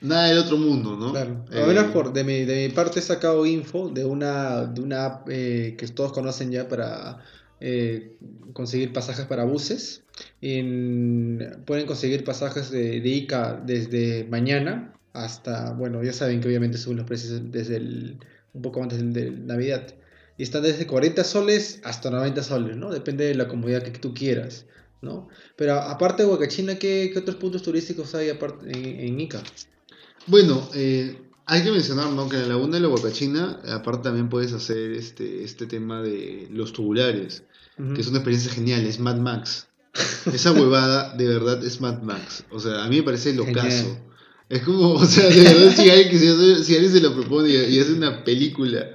nada 0.01 0.27
del 0.29 0.37
otro 0.39 0.57
mundo, 0.57 0.95
¿no? 0.97 1.11
Claro. 1.11 1.45
Eh, 1.51 1.61
A 1.61 1.65
ver, 1.65 1.91
por, 1.91 2.13
de, 2.13 2.23
mi, 2.23 2.45
de 2.45 2.67
mi 2.67 2.73
parte 2.73 2.99
he 2.99 3.01
sacado 3.01 3.45
info 3.45 3.89
de 3.89 4.05
una, 4.05 4.65
de 4.65 4.81
una 4.81 5.05
app 5.05 5.27
eh, 5.29 5.75
que 5.77 5.87
todos 5.87 6.13
conocen 6.13 6.51
ya 6.51 6.67
para 6.67 7.23
eh, 7.59 8.17
conseguir 8.53 8.93
pasajes 8.93 9.25
para 9.25 9.43
buses. 9.43 10.03
En- 10.41 11.63
pueden 11.65 11.85
conseguir 11.85 12.23
pasajes 12.23 12.71
de, 12.71 13.01
de 13.01 13.09
Ica 13.09 13.61
desde 13.65 14.25
mañana 14.29 14.93
hasta, 15.13 15.73
bueno, 15.73 16.03
ya 16.03 16.13
saben 16.13 16.39
que 16.41 16.47
obviamente 16.47 16.77
suben 16.77 16.97
los 16.97 17.05
precios 17.07 17.41
desde 17.51 17.77
el, 17.77 18.19
un 18.53 18.61
poco 18.61 18.81
antes 18.81 18.99
de, 18.99 19.05
de 19.25 19.31
Navidad. 19.31 19.87
Y 20.37 20.43
están 20.43 20.63
desde 20.63 20.87
40 20.87 21.23
soles 21.25 21.81
hasta 21.83 22.09
90 22.09 22.43
soles, 22.43 22.77
¿no? 22.77 22.91
Depende 22.91 23.25
de 23.25 23.35
la 23.35 23.47
comodidad 23.49 23.83
que 23.83 23.91
tú 23.91 24.13
quieras, 24.13 24.65
¿no? 25.01 25.27
Pero 25.57 25.73
aparte 25.73 26.23
de 26.23 26.29
Huacachina, 26.29 26.79
¿qué, 26.79 27.09
qué 27.11 27.19
otros 27.19 27.35
puntos 27.35 27.61
turísticos 27.63 28.15
hay 28.15 28.29
aparte 28.29 28.65
en, 28.71 28.99
en 29.01 29.19
Ica? 29.19 29.41
Bueno, 30.27 30.67
eh, 30.73 31.17
hay 31.45 31.63
que 31.63 31.71
mencionar 31.71 32.09
¿no? 32.11 32.29
que 32.29 32.35
en 32.37 32.43
la 32.43 32.47
Laguna 32.49 32.75
de 32.75 32.81
la 32.81 32.89
Huacachina, 32.89 33.59
aparte 33.71 34.03
también 34.03 34.29
puedes 34.29 34.53
hacer 34.53 34.91
este, 34.91 35.43
este 35.43 35.65
tema 35.65 36.01
de 36.01 36.47
los 36.51 36.73
tubulares, 36.73 37.43
que 37.95 38.01
es 38.01 38.07
una 38.07 38.17
experiencia 38.17 38.51
genial, 38.51 38.85
es 38.85 38.99
Mad 38.99 39.17
Max. 39.17 39.67
Esa 40.31 40.51
huevada 40.51 41.15
de 41.15 41.27
verdad 41.27 41.63
es 41.63 41.81
Mad 41.81 42.01
Max. 42.03 42.43
O 42.51 42.59
sea, 42.59 42.83
a 42.83 42.87
mí 42.89 42.97
me 42.97 43.03
parece 43.03 43.33
locazo. 43.33 43.97
Es 44.49 44.61
como, 44.63 44.91
o 44.93 45.05
sea, 45.05 45.27
de 45.29 45.43
verdad, 45.43 45.73
si 45.75 45.89
alguien, 45.89 46.09
quisiera- 46.09 46.63
si 46.63 46.73
alguien 46.75 46.91
se 46.91 47.01
lo 47.01 47.13
propone 47.15 47.49
y, 47.49 47.55
y 47.75 47.79
hace 47.79 47.93
una 47.93 48.23
película 48.23 48.85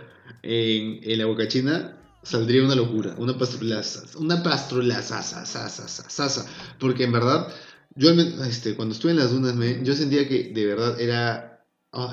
en, 0.43 1.01
en 1.03 1.19
la 1.19 1.27
Huacachina, 1.27 1.97
saldría 2.23 2.63
una 2.65 2.75
locura, 2.75 3.15
una 3.19 3.37
pastrulaza, 3.39 4.03
una 4.19 4.43
pastrulaza, 4.43 5.23
sa, 5.23 5.45
sa, 5.47 5.69
sa, 5.69 5.89
sa, 5.89 6.09
sa, 6.11 6.29
sa. 6.29 6.47
porque 6.79 7.05
en 7.05 7.13
verdad, 7.13 7.49
yo 7.97 8.11
este, 8.47 8.75
cuando 8.75 8.95
estuve 8.95 9.13
en 9.13 9.19
las 9.19 9.31
dunas, 9.31 9.55
me- 9.55 9.81
yo 9.83 9.95
sentía 9.95 10.29
que 10.29 10.51
de 10.55 10.67
verdad 10.67 11.01
era, 11.01 11.65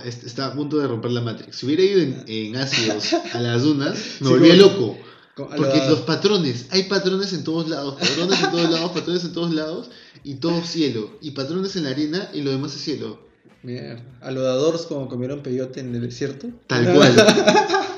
est- 0.05 0.23
estaba 0.23 0.53
a 0.53 0.55
punto 0.55 0.77
de 0.77 0.88
romper 0.88 1.11
la 1.11 1.21
Matrix. 1.21 1.55
Si 1.57 1.65
hubiera 1.65 1.83
ido 1.83 2.00
en, 2.01 2.23
en 2.27 2.55
ácidos 2.55 3.13
a 3.13 3.39
las 3.39 3.63
dunas, 3.63 3.93
me 4.21 4.27
Sí, 4.27 4.33
volvía 4.33 4.55
loco. 4.55 4.97
Porque 5.35 5.77
la- 5.77 5.89
los 5.89 6.00
patrones, 6.01 6.67
hay 6.71 6.83
patrones 6.83 7.33
en 7.33 7.43
todos 7.43 7.67
lados, 7.69 7.95
patrones 8.00 8.41
en 8.43 8.51
todos 8.51 8.69
lados, 8.69 8.91
patrones 8.91 9.23
en 9.23 9.33
todos 9.33 9.53
lados, 9.53 9.89
y 10.23 10.35
todo 10.35 10.61
cielo, 10.63 11.17
y 11.21 11.31
patrones 11.31 11.75
en 11.77 11.85
la 11.85 11.89
arena, 11.91 12.29
y 12.33 12.41
lo 12.41 12.51
demás 12.51 12.75
es 12.75 12.81
cielo. 12.81 13.27
Mierda. 13.63 14.03
A 14.21 14.31
los 14.31 14.43
dadores 14.43 14.81
como 14.83 15.07
comieron 15.07 15.41
peyote 15.41 15.79
en 15.79 15.95
el 15.95 16.01
desierto. 16.01 16.47
Tal 16.67 16.83
cual. 16.93 17.15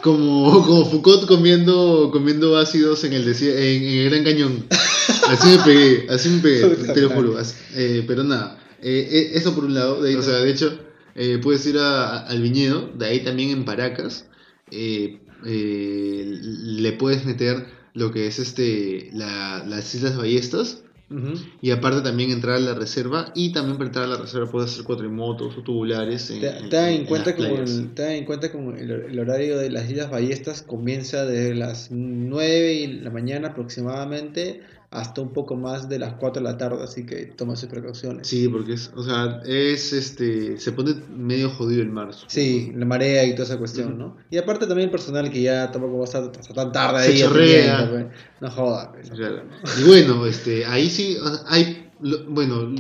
Como, 0.02 0.66
como 0.66 0.86
Foucault 0.86 1.26
comiendo, 1.26 2.10
comiendo 2.12 2.58
ácidos 2.58 3.04
en 3.06 3.14
el, 3.14 3.28
en, 3.28 3.84
en 3.84 4.00
el 4.00 4.10
Gran 4.10 4.24
Cañón. 4.24 4.66
Así 5.30 5.50
me 5.50 5.64
pegué, 5.64 6.06
así 6.10 6.30
me 6.30 6.40
pegué, 6.42 6.76
te 6.94 7.02
lo 7.02 7.10
juro. 7.10 7.38
así- 7.38 7.56
eh, 7.76 8.04
pero 8.08 8.24
nada, 8.24 8.60
eh, 8.82 9.08
eh, 9.12 9.32
eso 9.36 9.54
por 9.56 9.66
un 9.66 9.74
lado. 9.74 10.02
de 10.02 10.10
ahí- 10.10 10.16
o 10.16 10.22
sea, 10.22 10.36
de 10.38 10.50
hecho, 10.52 10.78
eh, 11.16 11.40
puedes 11.42 11.66
ir 11.66 11.78
a- 11.78 12.20
al 12.28 12.42
viñedo, 12.42 12.90
de 12.98 13.06
ahí 13.06 13.20
también 13.24 13.50
en 13.52 13.66
Paracas. 13.66 14.28
eh, 14.76 15.20
le 16.42 16.94
puedes 16.94 17.26
meter 17.26 17.66
lo 17.94 18.12
que 18.12 18.28
es 18.28 18.40
este 18.40 19.10
la- 19.14 19.64
las 19.68 19.94
Islas 19.94 20.18
Ballestas. 20.18 20.80
Y 21.62 21.70
aparte 21.70 22.02
también 22.02 22.32
entrar 22.32 22.56
a 22.56 22.60
la 22.60 22.74
reserva. 22.74 23.32
Y 23.36 23.52
también 23.52 23.78
para 23.78 23.88
entrar 23.90 24.06
a 24.06 24.08
la 24.08 24.18
reserva 24.18 24.50
puedes 24.50 24.72
hacer 24.72 24.84
cuatrimotos 24.84 25.56
o 25.56 25.62
tubulares. 25.62 26.32
En, 26.32 26.40
Te, 26.40 26.50
en- 26.58 26.70
te 26.70 26.76
dan 26.76 26.90
en 26.90 27.02
en 27.02 27.06
cuenta 27.06 27.30
las 27.30 27.36
como 27.38 27.50
playas. 27.56 27.70
el, 27.78 27.94
te 27.94 28.02
dan 28.02 28.12
en 28.14 28.26
cuenta 28.26 28.52
como 28.52 28.72
el, 28.72 28.90
el 28.90 29.20
horario 29.20 29.60
de 29.60 29.70
las 29.70 29.88
Islas 29.92 30.10
Ballestas 30.10 30.64
comienza 30.64 31.24
desde 31.26 31.54
las 31.54 31.90
9 31.92 32.60
de 32.62 32.88
la 33.04 33.12
mañana 33.12 33.50
aproximadamente 33.50 34.62
hasta 34.94 35.22
un 35.22 35.34
poco 35.34 35.56
más 35.56 35.90
de 35.90 36.00
las 36.00 36.14
4 36.14 36.42
de 36.42 36.50
la 36.52 36.58
tarde, 36.58 36.84
así 36.84 37.06
que 37.06 37.26
toma 37.26 37.56
sus 37.56 37.68
precauciones. 37.70 38.28
Sí, 38.28 38.48
porque 38.48 38.74
es, 38.74 38.92
o 38.96 39.04
sea, 39.04 39.42
es 39.46 39.92
este, 39.92 40.58
se 40.60 40.72
pone 40.72 40.94
medio 41.16 41.50
jodido 41.50 41.82
el 41.82 41.90
mar. 41.90 42.14
supongo. 42.14 42.30
Sí, 42.30 42.72
la 42.76 42.86
marea 42.86 43.26
y 43.26 43.32
toda 43.34 43.44
esa 43.46 43.58
cuestión, 43.58 43.98
¿no? 43.98 44.18
Y 44.30 44.38
aparte 44.38 44.68
también 44.68 44.86
el 44.88 44.92
personal 44.92 45.30
que 45.32 45.42
ya 45.42 45.72
tampoco 45.72 45.96
va 45.98 46.02
a 46.02 46.06
estar 46.06 46.24
hasta 46.40 46.54
tan 46.54 46.72
tarde 46.72 47.04
Se 47.04 47.12
ahí. 47.12 47.20
chorrea. 47.22 47.90
pues. 47.90 48.06
No 48.40 48.52
joda, 48.52 48.92
pues, 48.92 49.10
no 49.10 49.16
Claro. 49.16 49.42
joda, 49.44 49.62
¿no? 49.76 49.82
Y 49.82 49.88
bueno, 49.88 50.26
este, 50.26 50.66
ahí 50.66 50.90
sí 50.90 51.18
hay, 51.48 51.90
lo- 52.02 52.26
bueno, 52.30 52.74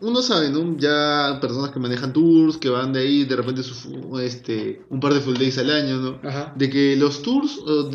uno 0.00 0.22
sabe, 0.22 0.50
¿no? 0.50 0.76
Ya 0.76 1.38
personas 1.40 1.70
que 1.70 1.80
manejan 1.80 2.12
tours, 2.12 2.56
que 2.56 2.68
van 2.68 2.92
de 2.92 3.00
ahí 3.00 3.24
de 3.24 3.34
repente 3.36 3.62
su, 3.64 4.18
este, 4.20 4.82
un 4.90 5.00
par 5.00 5.12
de 5.14 5.20
full 5.20 5.34
days 5.36 5.58
al 5.58 5.70
año, 5.70 5.96
¿no? 5.96 6.20
Ajá. 6.28 6.52
De 6.56 6.70
que 6.70 6.94
los 6.96 7.22
tours, 7.22 7.58
o 7.66 7.90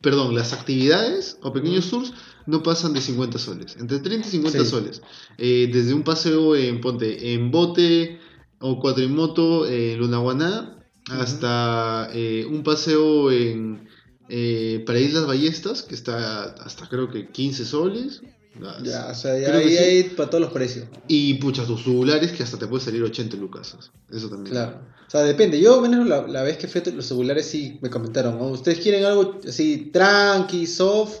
perdón, 0.00 0.34
las 0.34 0.52
actividades 0.52 1.38
o 1.42 1.52
pequeños 1.52 1.86
Ujú. 1.92 2.04
tours 2.04 2.14
no 2.48 2.62
pasan 2.62 2.94
de 2.94 3.00
50 3.00 3.38
soles, 3.38 3.76
entre 3.78 3.98
30 3.98 4.26
y 4.26 4.30
50 4.30 4.64
Sí. 4.64 4.70
soles. 4.70 5.02
Eh, 5.36 5.68
desde 5.72 5.92
un 5.94 6.02
paseo 6.02 6.56
en, 6.56 6.80
ponte, 6.80 7.34
en 7.34 7.50
bote 7.50 8.18
o 8.58 8.80
cuatrimoto 8.80 9.66
en 9.68 9.98
Lunaguaná 9.98 10.78
Ujú. 11.08 11.20
hasta 11.20 12.08
eh, 12.12 12.46
un 12.50 12.62
paseo 12.62 13.30
en 13.30 13.86
eh, 14.30 14.82
para 14.86 14.98
Islas 14.98 15.26
Ballestas, 15.26 15.82
que 15.82 15.94
está 15.94 16.44
hasta 16.66 16.88
creo 16.88 17.08
que 17.10 17.28
15 17.30 17.64
soles. 17.64 18.20
Ah, 18.62 18.76
Ya, 18.82 19.06
o 19.10 19.14
sea, 19.14 19.38
ya 19.38 19.54
ahí 19.54 19.68
sí. 19.70 19.76
hay 19.78 20.02
para 20.04 20.28
todos 20.30 20.42
los 20.42 20.52
precios. 20.52 20.86
Y 21.06 21.34
pucha, 21.34 21.64
tus 21.64 21.84
celulares 21.84 22.32
que 22.32 22.42
hasta 22.42 22.58
te 22.58 22.66
puede 22.66 22.82
salir 22.84 23.02
80 23.02 23.36
lucas. 23.36 23.76
Eso 24.10 24.28
también. 24.28 24.52
Claro. 24.52 24.80
O 25.06 25.10
sea, 25.10 25.22
depende. 25.22 25.60
Yo, 25.60 25.80
menos 25.80 26.06
la, 26.08 26.26
la 26.26 26.42
vez 26.42 26.56
que 26.58 26.66
fui 26.68 26.82
a 26.84 26.90
los 26.90 27.06
celulares, 27.06 27.46
sí 27.46 27.78
me 27.80 27.88
comentaron. 27.88 28.36
¿no? 28.36 28.48
¿Ustedes 28.48 28.80
quieren 28.80 29.04
algo 29.04 29.38
así 29.48 29.90
tranqui, 29.92 30.66
soft? 30.66 31.20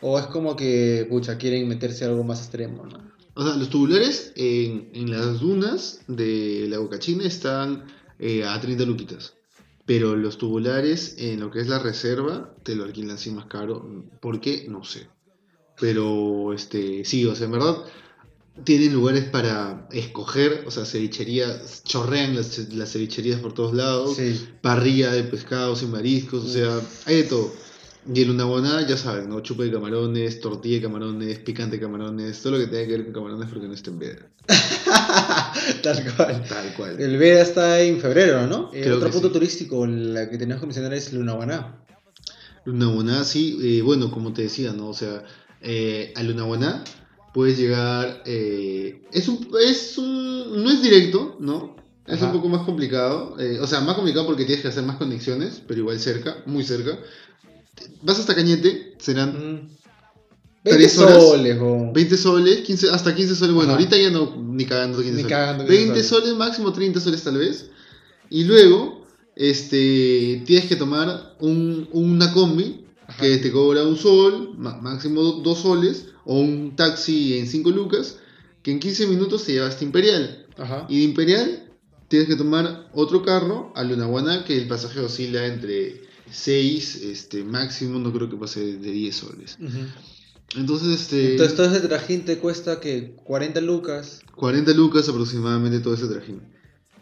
¿O 0.00 0.18
es 0.18 0.26
como 0.26 0.56
que, 0.56 1.06
pucha, 1.08 1.38
quieren 1.38 1.68
meterse 1.68 2.04
a 2.04 2.08
algo 2.08 2.24
más 2.24 2.40
extremo, 2.40 2.84
¿no? 2.84 3.16
O 3.34 3.42
sea, 3.42 3.54
los 3.56 3.68
tubulares 3.68 4.32
en, 4.34 4.88
en 4.94 5.10
las 5.10 5.40
dunas 5.40 6.00
de 6.06 6.66
la 6.68 6.78
Bocachina 6.78 7.24
están 7.24 7.84
eh, 8.18 8.44
a 8.44 8.58
30 8.58 8.84
luquitas. 8.84 9.34
Pero 9.84 10.16
los 10.16 10.38
tubulares 10.38 11.16
en 11.18 11.40
lo 11.40 11.50
que 11.50 11.60
es 11.60 11.68
la 11.68 11.78
reserva 11.78 12.54
te 12.62 12.74
lo 12.74 12.84
alquilan 12.84 13.16
así 13.16 13.30
más 13.30 13.46
caro. 13.46 14.04
¿Por 14.20 14.40
qué? 14.40 14.66
No 14.68 14.84
sé. 14.84 15.06
Pero 15.78 16.52
este 16.54 17.04
sí, 17.04 17.24
o 17.26 17.34
sea, 17.34 17.46
en 17.46 17.52
verdad 17.52 17.76
tienen 18.64 18.94
lugares 18.94 19.24
para 19.24 19.86
escoger. 19.92 20.64
O 20.66 20.70
sea, 20.70 20.84
cevicherías, 20.86 21.84
chorrean 21.84 22.34
las, 22.34 22.58
las 22.72 22.92
cevicherías 22.92 23.40
por 23.40 23.52
todos 23.52 23.74
lados. 23.74 24.16
Sí. 24.16 24.48
Parrilla 24.62 25.12
de 25.12 25.22
pescados 25.22 25.82
y 25.82 25.86
mariscos. 25.86 26.44
O 26.44 26.48
sea, 26.48 26.80
hay 27.04 27.16
de 27.16 27.24
todo. 27.24 27.52
Y 28.14 28.22
el 28.22 28.30
unaboná, 28.30 28.86
ya 28.86 28.96
saben, 28.96 29.28
¿no? 29.28 29.40
Chupa 29.40 29.64
de 29.64 29.72
camarones, 29.72 30.40
tortilla 30.40 30.76
de 30.76 30.82
camarones, 30.82 31.38
picante 31.40 31.76
de 31.76 31.82
camarones, 31.82 32.40
todo 32.40 32.52
lo 32.52 32.58
que 32.58 32.66
tenga 32.66 32.86
que 32.86 32.92
ver 32.92 33.04
con 33.04 33.12
camarones 33.14 33.48
porque 33.48 33.66
no 33.66 33.74
está 33.74 33.90
en 33.90 33.98
veda. 33.98 34.30
Tal 35.82 36.14
cual. 36.14 36.44
Tal 36.48 36.74
cual. 36.74 37.00
El 37.00 37.18
Veda 37.18 37.42
está 37.42 37.80
en 37.80 38.00
febrero, 38.00 38.46
¿no? 38.46 38.70
Creo 38.70 38.96
otro 38.96 39.10
punto 39.10 39.28
sí. 39.28 39.32
turístico 39.34 39.86
la 39.86 40.30
que 40.30 40.38
tenemos 40.38 40.60
que 40.60 40.66
mencionar 40.66 40.94
es 40.94 41.12
Lunaguaná. 41.12 41.82
Lunaguaná, 42.64 43.24
sí, 43.24 43.58
eh, 43.62 43.82
bueno, 43.82 44.10
como 44.10 44.32
te 44.32 44.42
decía, 44.42 44.72
¿no? 44.72 44.88
O 44.88 44.94
sea, 44.94 45.24
eh, 45.60 46.12
a 46.16 46.22
Lunaguaná 46.22 46.84
puedes 47.34 47.58
llegar. 47.58 48.22
eh, 48.24 49.02
es 49.12 49.28
un. 49.28 49.48
Es 49.60 49.98
un. 49.98 50.62
No 50.62 50.70
es 50.70 50.82
directo, 50.82 51.36
¿no? 51.40 51.76
Es 52.06 52.14
Ajá. 52.22 52.26
un 52.26 52.32
poco 52.32 52.48
más 52.48 52.62
complicado. 52.64 53.36
eh, 53.40 53.58
o 53.60 53.66
sea, 53.66 53.80
más 53.80 53.96
complicado 53.96 54.26
porque 54.26 54.44
tienes 54.44 54.62
que 54.62 54.68
hacer 54.68 54.84
más 54.84 54.96
conexiones, 54.96 55.60
pero 55.66 55.80
igual 55.80 55.98
cerca, 55.98 56.36
muy 56.46 56.62
cerca. 56.62 56.98
Vas 58.02 58.18
hasta 58.18 58.34
Cañete, 58.34 58.94
serán 58.98 59.30
Mm. 59.32 59.76
20 60.64 60.78
Tres 60.82 60.98
horas. 60.98 61.22
soles, 61.22 61.58
o... 61.60 61.92
20 61.92 62.16
soles, 62.16 62.60
15, 62.62 62.90
hasta 62.90 63.14
15 63.14 63.36
soles. 63.36 63.54
Bueno, 63.54 63.70
Ajá. 63.70 63.78
ahorita 63.78 63.96
ya 63.96 64.10
no, 64.10 64.36
ni 64.42 64.64
cagando 64.64 64.98
15 64.98 65.12
Ni 65.16 65.22
soles. 65.22 65.36
cagando 65.36 65.64
15 65.64 65.76
20 65.84 66.02
soles. 66.02 66.24
soles, 66.24 66.36
máximo 66.38 66.72
30 66.72 67.00
soles 67.00 67.22
tal 67.22 67.38
vez. 67.38 67.70
Y 68.30 68.44
luego, 68.44 69.04
este, 69.36 70.42
tienes 70.44 70.66
que 70.68 70.74
tomar 70.76 71.36
un, 71.40 71.88
una 71.92 72.32
combi 72.32 72.84
Ajá. 73.06 73.22
que 73.22 73.36
te 73.38 73.52
cobra 73.52 73.84
un 73.84 73.96
sol, 73.96 74.54
máximo 74.58 75.22
do- 75.22 75.40
dos 75.42 75.58
soles, 75.60 76.06
o 76.24 76.40
un 76.40 76.74
taxi 76.74 77.38
en 77.38 77.46
5 77.46 77.70
lucas, 77.70 78.16
que 78.64 78.72
en 78.72 78.80
15 78.80 79.06
minutos 79.06 79.44
te 79.44 79.52
lleva 79.52 79.68
hasta 79.68 79.84
Imperial. 79.84 80.46
Ajá. 80.58 80.86
Y 80.88 80.98
de 80.98 81.04
Imperial 81.04 81.62
tienes 82.08 82.26
que 82.28 82.34
tomar 82.34 82.88
otro 82.92 83.22
carro 83.22 83.72
a 83.76 83.84
Lunaguaná, 83.84 84.44
que 84.44 84.56
el 84.56 84.66
pasaje 84.66 84.98
oscila 84.98 85.46
entre 85.46 86.05
6, 86.30 86.96
este, 86.96 87.44
máximo, 87.44 87.98
no 87.98 88.12
creo 88.12 88.28
que 88.28 88.36
pase 88.36 88.78
de 88.78 88.90
10 88.90 89.14
soles. 89.14 89.58
Entonces, 90.56 91.00
este... 91.00 91.32
Entonces 91.32 91.56
todo 91.56 91.66
ese 91.66 91.86
trajín 91.86 92.24
te 92.24 92.38
cuesta 92.38 92.80
que 92.80 93.14
40 93.24 93.60
lucas. 93.60 94.20
40 94.36 94.72
lucas 94.72 95.08
aproximadamente 95.08 95.80
todo 95.80 95.94
ese 95.94 96.06
trajín. 96.06 96.42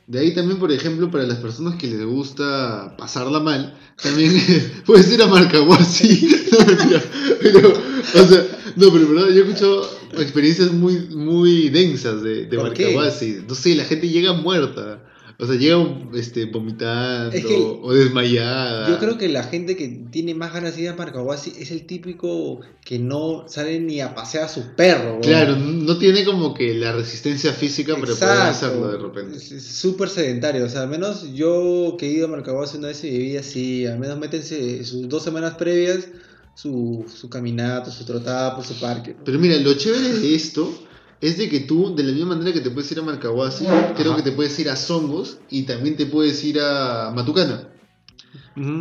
De 0.07 0.19
ahí 0.19 0.35
también, 0.35 0.59
por 0.59 0.71
ejemplo, 0.71 1.11
para 1.11 1.25
las 1.25 1.39
personas 1.39 1.77
que 1.77 1.87
les 1.87 2.05
gusta 2.05 2.95
pasarla 2.99 3.41
mal, 3.41 3.79
también 4.03 4.35
puedes 4.87 5.11
ir 5.13 5.23
a 5.23 5.27
Marcahuasi. 5.27 6.31
No. 6.55 7.01
Pero, 7.41 7.73
o 7.73 8.27
sea, 8.27 8.47
no, 8.77 8.93
pero 8.93 9.09
verdad, 9.09 9.29
yo 9.31 9.43
he 9.43 9.49
escuchado 9.49 9.91
experiencias 10.19 10.73
muy, 10.73 11.09
muy 11.09 11.69
densas 11.69 12.23
de, 12.23 12.47
de. 12.47 12.57
Marcahuasi. 12.57 13.39
No 13.49 13.55
sé, 13.55 13.75
la 13.75 13.85
gente 13.85 14.09
llega 14.09 14.33
muerta. 14.33 15.03
O 15.39 15.47
sea, 15.47 15.57
llega 15.57 15.77
este, 16.15 16.45
vomitando 16.47 17.35
Es 17.35 17.45
que 17.45 17.55
o 17.57 17.93
desmayada. 17.93 18.89
Yo 18.89 18.99
creo 18.99 19.19
que 19.19 19.29
la 19.29 19.43
gente 19.43 19.77
que 19.77 19.89
tiene 20.11 20.35
más 20.35 20.53
ganas 20.53 20.77
de 20.77 20.83
ir 20.83 20.89
a 20.91 20.95
Marcahuasi 20.95 21.55
es 21.59 21.71
el 21.71 21.87
típico 21.87 22.61
que 22.85 22.99
no 22.99 23.45
sale 23.49 23.81
ni 23.81 24.01
a 24.01 24.15
pasear 24.15 24.45
a 24.45 24.49
su 24.49 24.75
perro. 24.77 25.21
Claro, 25.21 25.57
no 25.57 25.99
tiene 25.99 26.25
como 26.25 26.55
que 26.55 26.75
la 26.75 26.93
resistencia 26.93 27.53
física 27.53 27.95
para 27.95 28.15
poder 28.15 28.39
hacerlo 28.43 28.93
de 28.93 28.99
repente. 28.99 29.37
Es 29.37 29.65
súper 29.65 30.09
sedentario. 30.09 30.65
O 30.65 30.69
sea, 30.69 30.83
al 30.83 30.89
menos 30.89 31.35
yo 31.35 31.97
que 31.99 32.07
he 32.07 32.11
ido 32.11 32.27
a 32.27 32.31
Marcahuasi 32.31 32.79
una 32.79 32.89
vez 32.89 33.03
en 33.05 33.13
mi 33.13 33.19
vida, 33.19 33.43
sí, 33.43 33.87
al 33.87 33.99
menos 33.99 34.19
métense 34.19 34.85
sus 34.85 35.09
dos 35.09 35.23
semanas 35.23 35.55
previas 35.55 36.09
su, 36.55 37.05
su 37.13 37.29
caminata, 37.29 37.91
su 37.91 38.05
trotada 38.05 38.55
por 38.55 38.65
su 38.65 38.79
parque. 38.79 39.17
Pero 39.25 39.39
mira, 39.39 39.57
lo 39.59 39.75
chévere 39.75 40.21
de 40.21 40.35
esto 40.35 40.73
es 41.21 41.39
de 41.39 41.49
que 41.49 41.61
tú, 41.61 41.95
de 41.95 42.03
la 42.03 42.13
misma 42.13 42.35
manera 42.37 42.53
que 42.53 42.61
te 42.61 42.71
puedes 42.71 42.91
ir 42.93 42.99
a 42.99 43.03
Marcahuasi, 43.03 43.65
creo 43.97 44.13
Ajá. 44.13 44.17
que 44.23 44.31
te 44.31 44.33
puedes 44.37 44.59
ir 44.59 44.69
a 44.71 44.77
Songos 44.77 45.39
y 45.51 45.63
también 45.63 45.97
te 45.97 46.07
puedes 46.07 46.43
ir 46.45 46.61
a 46.61 47.13
Matucana. 47.15 47.69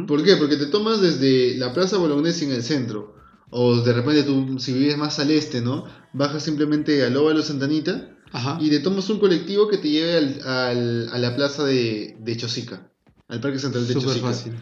¿Por 0.08 0.24
qué? 0.24 0.36
Porque 0.36 0.58
te 0.58 0.68
tomas 0.68 1.02
desde 1.02 1.56
la 1.58 1.74
Plaza 1.74 1.98
Bolognesi 1.98 2.46
en 2.46 2.52
el 2.52 2.64
centro. 2.64 3.16
O 3.50 3.82
de 3.82 3.94
repente 3.94 4.24
tú, 4.24 4.60
si 4.60 4.74
vives 4.74 4.98
más 4.98 5.20
al 5.20 5.32
este, 5.32 5.62
¿no? 5.62 5.86
Bajas 6.14 6.44
simplemente 6.44 7.04
al 7.04 7.16
Óvalo 7.18 7.42
Santanita 7.44 8.10
Ajá. 8.32 8.58
y 8.60 8.70
te 8.70 8.80
tomas 8.80 9.10
un 9.10 9.20
colectivo 9.20 9.68
que 9.68 9.78
te 9.78 9.90
lleve 9.90 10.18
al- 10.18 10.42
al- 10.48 11.10
a 11.12 11.18
la 11.20 11.36
plaza 11.36 11.64
de, 11.64 12.16
de 12.20 12.38
Chosica. 12.38 12.90
Al 13.28 13.40
Parque 13.42 13.60
Central 13.60 13.88
de 13.88 13.94
Chosica. 13.94 14.28
fácil. 14.28 14.54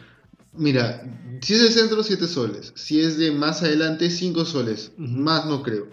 Mira, 0.54 1.38
si 1.42 1.54
es 1.54 1.62
del 1.62 1.72
centro, 1.72 2.04
7 2.04 2.28
soles. 2.28 2.74
Si 2.76 3.00
es 3.00 3.18
de 3.18 3.32
más 3.32 3.64
adelante, 3.64 4.10
5 4.10 4.44
soles. 4.46 4.92
Más 4.98 5.46
no 5.46 5.64
creo. 5.64 5.88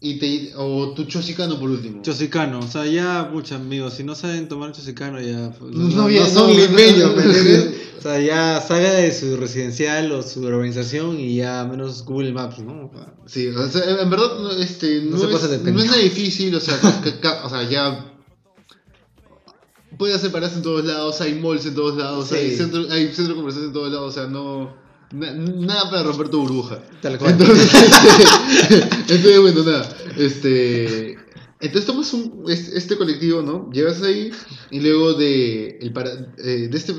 Y 0.00 0.18
te, 0.18 0.52
o 0.56 0.92
tu 0.92 1.04
chosicano 1.04 1.58
por 1.58 1.70
último. 1.70 2.02
Chosicano, 2.02 2.58
o 2.58 2.66
sea, 2.66 2.84
ya, 2.86 3.30
muchos 3.32 3.52
amigos, 3.52 3.94
si 3.94 4.04
no 4.04 4.14
saben 4.14 4.48
tomar 4.48 4.72
chosicano, 4.72 5.20
ya. 5.20 5.50
pues, 5.58 5.74
No, 5.74 5.88
no, 5.88 6.10
ya, 6.10 6.20
no 6.20 6.26
son 6.26 6.52
no, 6.52 6.58
limeños. 6.60 7.12
O 7.98 8.02
sea, 8.02 8.20
ya 8.20 8.60
salga 8.60 8.92
de 8.92 9.14
su 9.14 9.34
residencial 9.38 10.12
o 10.12 10.22
su 10.22 10.40
urbanización 10.42 11.18
y 11.18 11.36
ya 11.36 11.64
menos 11.64 12.04
Google 12.04 12.32
Maps, 12.32 12.58
¿no? 12.58 12.90
Sí, 13.24 13.48
o 13.48 13.66
sea, 13.66 14.02
en 14.02 14.10
verdad 14.10 14.38
no, 14.40 14.50
este, 14.50 15.00
No 15.04 15.16
es, 15.16 15.50
de 15.50 15.72
no 15.72 15.78
es 15.80 15.86
nada 15.86 15.96
difícil, 15.96 16.54
o 16.54 16.60
sea, 16.60 16.78
o 17.44 17.48
sea, 17.48 17.62
ya 17.62 18.14
puedes 19.96 20.20
separarse 20.20 20.56
en 20.56 20.62
todos 20.62 20.84
lados, 20.84 21.20
hay 21.22 21.34
malls 21.36 21.64
en 21.64 21.74
todos 21.74 21.96
lados, 21.96 22.28
Sí. 22.28 22.34
hay 22.34 22.56
centro, 22.56 22.84
hay 22.90 23.08
centro 23.14 23.36
conversación 23.36 23.68
en 23.68 23.72
todos 23.72 23.90
lados, 23.90 24.10
o 24.10 24.20
sea, 24.20 24.28
no 24.28 24.83
nada 25.14 25.90
para 25.90 26.02
romper 26.02 26.28
tu 26.28 26.40
burbuja. 26.40 26.82
Tal 27.00 27.18
cual. 27.18 27.32
Entonces, 27.32 27.72
entonces, 28.70 29.40
bueno, 29.40 29.62
nada, 29.62 29.96
este, 30.16 31.16
entonces 31.60 31.86
tomas 31.86 32.12
un, 32.12 32.44
este, 32.48 32.76
este 32.76 32.96
colectivo, 32.96 33.42
¿no? 33.42 33.70
Llegas 33.72 34.02
ahí 34.02 34.30
y 34.70 34.80
luego 34.80 35.14
de, 35.14 35.78
el 35.80 35.92
para, 35.92 36.10
eh, 36.38 36.68
de 36.70 36.76
este, 36.76 36.92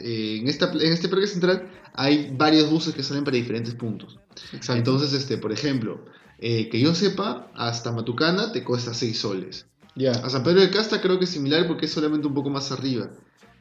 eh, 0.00 0.38
en, 0.40 0.48
esta, 0.48 0.72
en 0.72 0.92
este 0.92 1.08
parque 1.08 1.26
central 1.26 1.70
hay 1.94 2.32
varios 2.36 2.70
buses 2.70 2.94
que 2.94 3.02
salen 3.02 3.24
para 3.24 3.36
diferentes 3.36 3.74
puntos. 3.74 4.18
Exacto. 4.52 4.74
Entonces, 4.74 5.12
este, 5.12 5.36
por 5.36 5.52
ejemplo, 5.52 6.04
eh, 6.38 6.68
que 6.68 6.80
yo 6.80 6.94
sepa, 6.94 7.50
hasta 7.54 7.92
Matucana 7.92 8.52
te 8.52 8.62
cuesta 8.64 8.94
6 8.94 9.18
soles. 9.18 9.66
ya. 9.96 10.12
A 10.12 10.30
San 10.30 10.44
Pedro 10.44 10.60
de 10.60 10.70
Casta 10.70 11.00
creo 11.00 11.18
que 11.18 11.24
es 11.24 11.30
similar 11.30 11.66
porque 11.66 11.86
es 11.86 11.92
solamente 11.92 12.26
un 12.26 12.34
poco 12.34 12.50
más 12.50 12.70
arriba. 12.70 13.10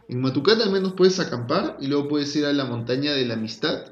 En 0.08 0.22
Matucana 0.22 0.64
al 0.64 0.72
menos 0.72 0.94
puedes 0.94 1.20
acampar 1.20 1.78
y 1.82 1.88
luego 1.88 2.08
puedes 2.08 2.34
ir 2.36 2.46
a 2.46 2.54
la 2.54 2.66
montaña 2.66 3.12
de 3.14 3.26
la 3.26 3.34
amistad, 3.34 3.86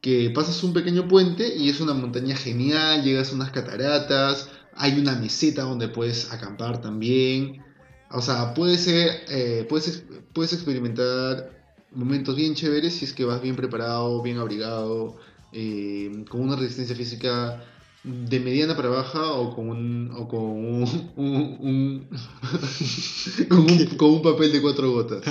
que 0.00 0.30
pasas 0.30 0.62
un 0.64 0.72
pequeño 0.72 1.08
puente 1.08 1.56
y 1.56 1.68
es 1.68 1.80
una 1.80 1.94
montaña 1.94 2.36
genial, 2.36 3.02
llegas 3.02 3.32
a 3.32 3.34
unas 3.34 3.50
cataratas, 3.50 4.48
hay 4.74 4.98
una 4.98 5.14
meseta 5.16 5.62
donde 5.62 5.88
puedes 5.88 6.32
acampar 6.32 6.80
también. 6.80 7.62
O 8.10 8.22
sea, 8.22 8.54
puede 8.54 8.78
ser, 8.78 9.24
eh, 9.28 9.66
puedes, 9.68 10.04
puedes 10.32 10.52
experimentar 10.52 11.50
momentos 11.92 12.36
bien 12.36 12.54
chéveres 12.54 12.94
si 12.94 13.04
es 13.04 13.12
que 13.12 13.24
vas 13.24 13.42
bien 13.42 13.56
preparado, 13.56 14.22
bien 14.22 14.38
abrigado, 14.38 15.18
eh, 15.52 16.24
con 16.28 16.40
una 16.40 16.56
resistencia 16.56 16.96
física 16.96 17.64
de 18.02 18.40
mediana 18.40 18.74
para 18.76 18.88
baja 18.88 19.32
o 19.32 19.54
con 19.54 19.68
un 19.68 20.10
o 20.16 20.26
con 20.26 20.40
un, 20.40 21.10
un- 21.16 21.56
un- 21.60 22.08
con, 23.48 23.58
un 23.60 23.86
con 23.96 24.10
un 24.10 24.22
papel 24.22 24.52
de 24.52 24.62
cuatro 24.62 24.90
gotas. 24.90 25.22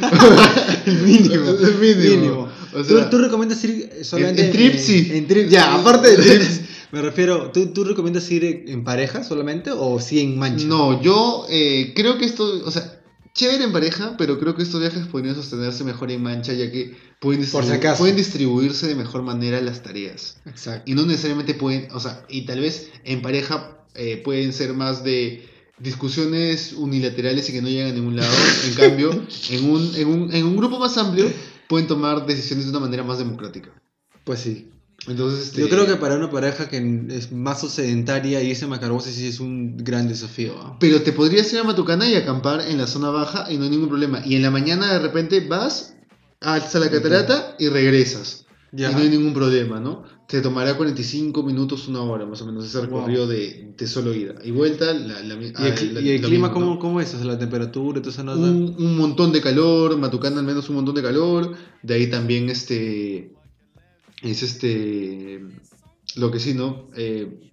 mínimo. 0.86 1.50
El 1.50 1.74
mínimo. 1.78 2.16
mínimo. 2.16 2.48
O 2.74 2.82
¿Tú, 2.82 2.96
sea, 2.96 3.10
tú 3.10 3.18
recomiendas 3.18 3.62
ir 3.64 3.90
solamente 4.02 4.46
en 4.46 4.52
trips, 4.52 4.82
sí. 4.82 5.08
En 5.12 5.26
trips, 5.26 5.50
Ya, 5.50 5.74
aparte 5.74 6.10
de 6.10 6.16
trips. 6.22 6.60
Me 6.92 7.02
refiero, 7.02 7.50
¿tú, 7.52 7.66
¿tú 7.66 7.84
recomiendas 7.84 8.30
ir 8.30 8.64
en 8.68 8.84
pareja 8.84 9.24
solamente 9.24 9.70
o 9.72 9.98
sí 10.00 10.20
en 10.20 10.38
mancha? 10.38 10.66
No, 10.66 11.02
yo 11.02 11.44
eh, 11.50 11.92
creo 11.96 12.16
que 12.16 12.24
esto, 12.24 12.62
o 12.64 12.70
sea, 12.70 12.95
chévere 13.36 13.64
en 13.64 13.72
pareja, 13.72 14.16
pero 14.16 14.38
creo 14.40 14.56
que 14.56 14.62
estos 14.62 14.80
viajes 14.80 15.06
podrían 15.06 15.34
sostenerse 15.34 15.84
mejor 15.84 16.10
en 16.10 16.22
mancha, 16.22 16.54
ya 16.54 16.70
que 16.72 16.96
pueden, 17.20 17.44
si 17.44 18.12
distribuirse 18.12 18.88
de 18.88 18.94
mejor 18.94 19.22
manera 19.22 19.60
las 19.60 19.82
tareas. 19.82 20.38
Exacto. 20.46 20.90
Y 20.90 20.94
no 20.94 21.04
necesariamente 21.04 21.54
pueden, 21.54 21.88
o 21.92 22.00
sea, 22.00 22.24
y 22.28 22.46
tal 22.46 22.60
vez 22.60 22.90
en 23.04 23.20
pareja 23.20 23.78
eh, 23.94 24.22
pueden 24.24 24.52
ser 24.54 24.72
más 24.72 25.04
de 25.04 25.48
discusiones 25.78 26.72
unilaterales 26.72 27.48
y 27.50 27.52
que 27.52 27.62
no 27.62 27.68
llegan 27.68 27.90
a 27.90 27.94
ningún 27.94 28.16
lado. 28.16 28.34
En 28.66 28.74
cambio, 28.74 29.10
en 29.50 29.70
un, 29.70 29.94
en 29.94 30.08
un, 30.08 30.34
en 30.34 30.46
un 30.46 30.56
grupo 30.56 30.78
más 30.78 30.96
amplio 30.96 31.30
pueden 31.68 31.86
tomar 31.86 32.24
decisiones 32.24 32.64
de 32.64 32.70
una 32.70 32.80
manera 32.80 33.04
más 33.04 33.18
democrática. 33.18 33.70
Pues 34.24 34.40
sí. 34.40 34.70
Entonces, 35.08 35.46
este, 35.48 35.60
Yo 35.60 35.68
creo 35.68 35.86
que 35.86 35.96
para 35.96 36.16
una 36.16 36.30
pareja 36.30 36.68
que 36.68 37.04
es 37.10 37.30
más 37.30 37.60
sedentaria 37.70 38.42
y 38.42 38.50
ese 38.50 38.66
macarboce 38.66 39.12
sí 39.12 39.26
es 39.26 39.38
un 39.40 39.76
gran 39.76 40.08
desafío. 40.08 40.54
¿ah? 40.60 40.76
Pero 40.80 41.02
te 41.02 41.12
podrías 41.12 41.52
ir 41.52 41.60
a 41.60 41.64
Matucana 41.64 42.08
y 42.08 42.14
acampar 42.14 42.62
en 42.68 42.78
la 42.78 42.86
zona 42.86 43.10
baja 43.10 43.46
y 43.50 43.56
no 43.56 43.64
hay 43.64 43.70
ningún 43.70 43.88
problema. 43.88 44.22
Y 44.24 44.34
en 44.34 44.42
la 44.42 44.50
mañana 44.50 44.92
de 44.92 44.98
repente 44.98 45.40
vas 45.46 45.94
hasta 46.40 46.78
la 46.80 46.90
catarata 46.90 47.54
y 47.58 47.68
regresas. 47.68 48.46
Ya. 48.72 48.90
Y 48.90 48.94
no 48.94 49.00
hay 49.00 49.08
ningún 49.10 49.32
problema, 49.32 49.78
¿no? 49.80 50.02
Te 50.26 50.40
tomará 50.40 50.76
45 50.76 51.44
minutos, 51.44 51.86
una 51.86 52.02
hora 52.02 52.26
más 52.26 52.42
o 52.42 52.46
menos 52.46 52.64
ese 52.66 52.80
recorrido 52.80 53.28
de, 53.28 53.74
de 53.78 53.86
solo 53.86 54.12
ida. 54.12 54.34
Y 54.44 54.50
vuelta, 54.50 54.92
la, 54.92 55.20
la, 55.22 55.34
¿Y 55.36 55.46
el, 55.46 55.52
ah, 55.54 55.74
la- 55.92 56.00
y 56.00 56.10
el 56.10 56.20
clima 56.20 56.48
mismo, 56.48 56.52
cómo, 56.52 56.66
¿no? 56.74 56.78
cómo 56.80 57.00
es? 57.00 57.14
O 57.14 57.18
sea, 57.18 57.26
la 57.26 57.38
temperatura, 57.38 58.00
toda 58.02 58.12
esa 58.12 58.24
nota. 58.24 58.40
un, 58.40 58.74
un 58.76 58.96
montón 58.96 59.30
de 59.32 59.40
calor, 59.40 59.96
Matucana 59.96 60.40
al 60.40 60.46
menos 60.46 60.68
un 60.68 60.76
montón 60.76 60.96
de 60.96 61.02
calor, 61.02 61.54
de 61.84 61.94
ahí 61.94 62.10
también 62.10 62.50
este 62.50 63.35
es 64.30 64.42
este 64.42 65.40
lo 66.16 66.30
que 66.30 66.40
sí, 66.40 66.54
¿no? 66.54 66.88
Eh, 66.96 67.50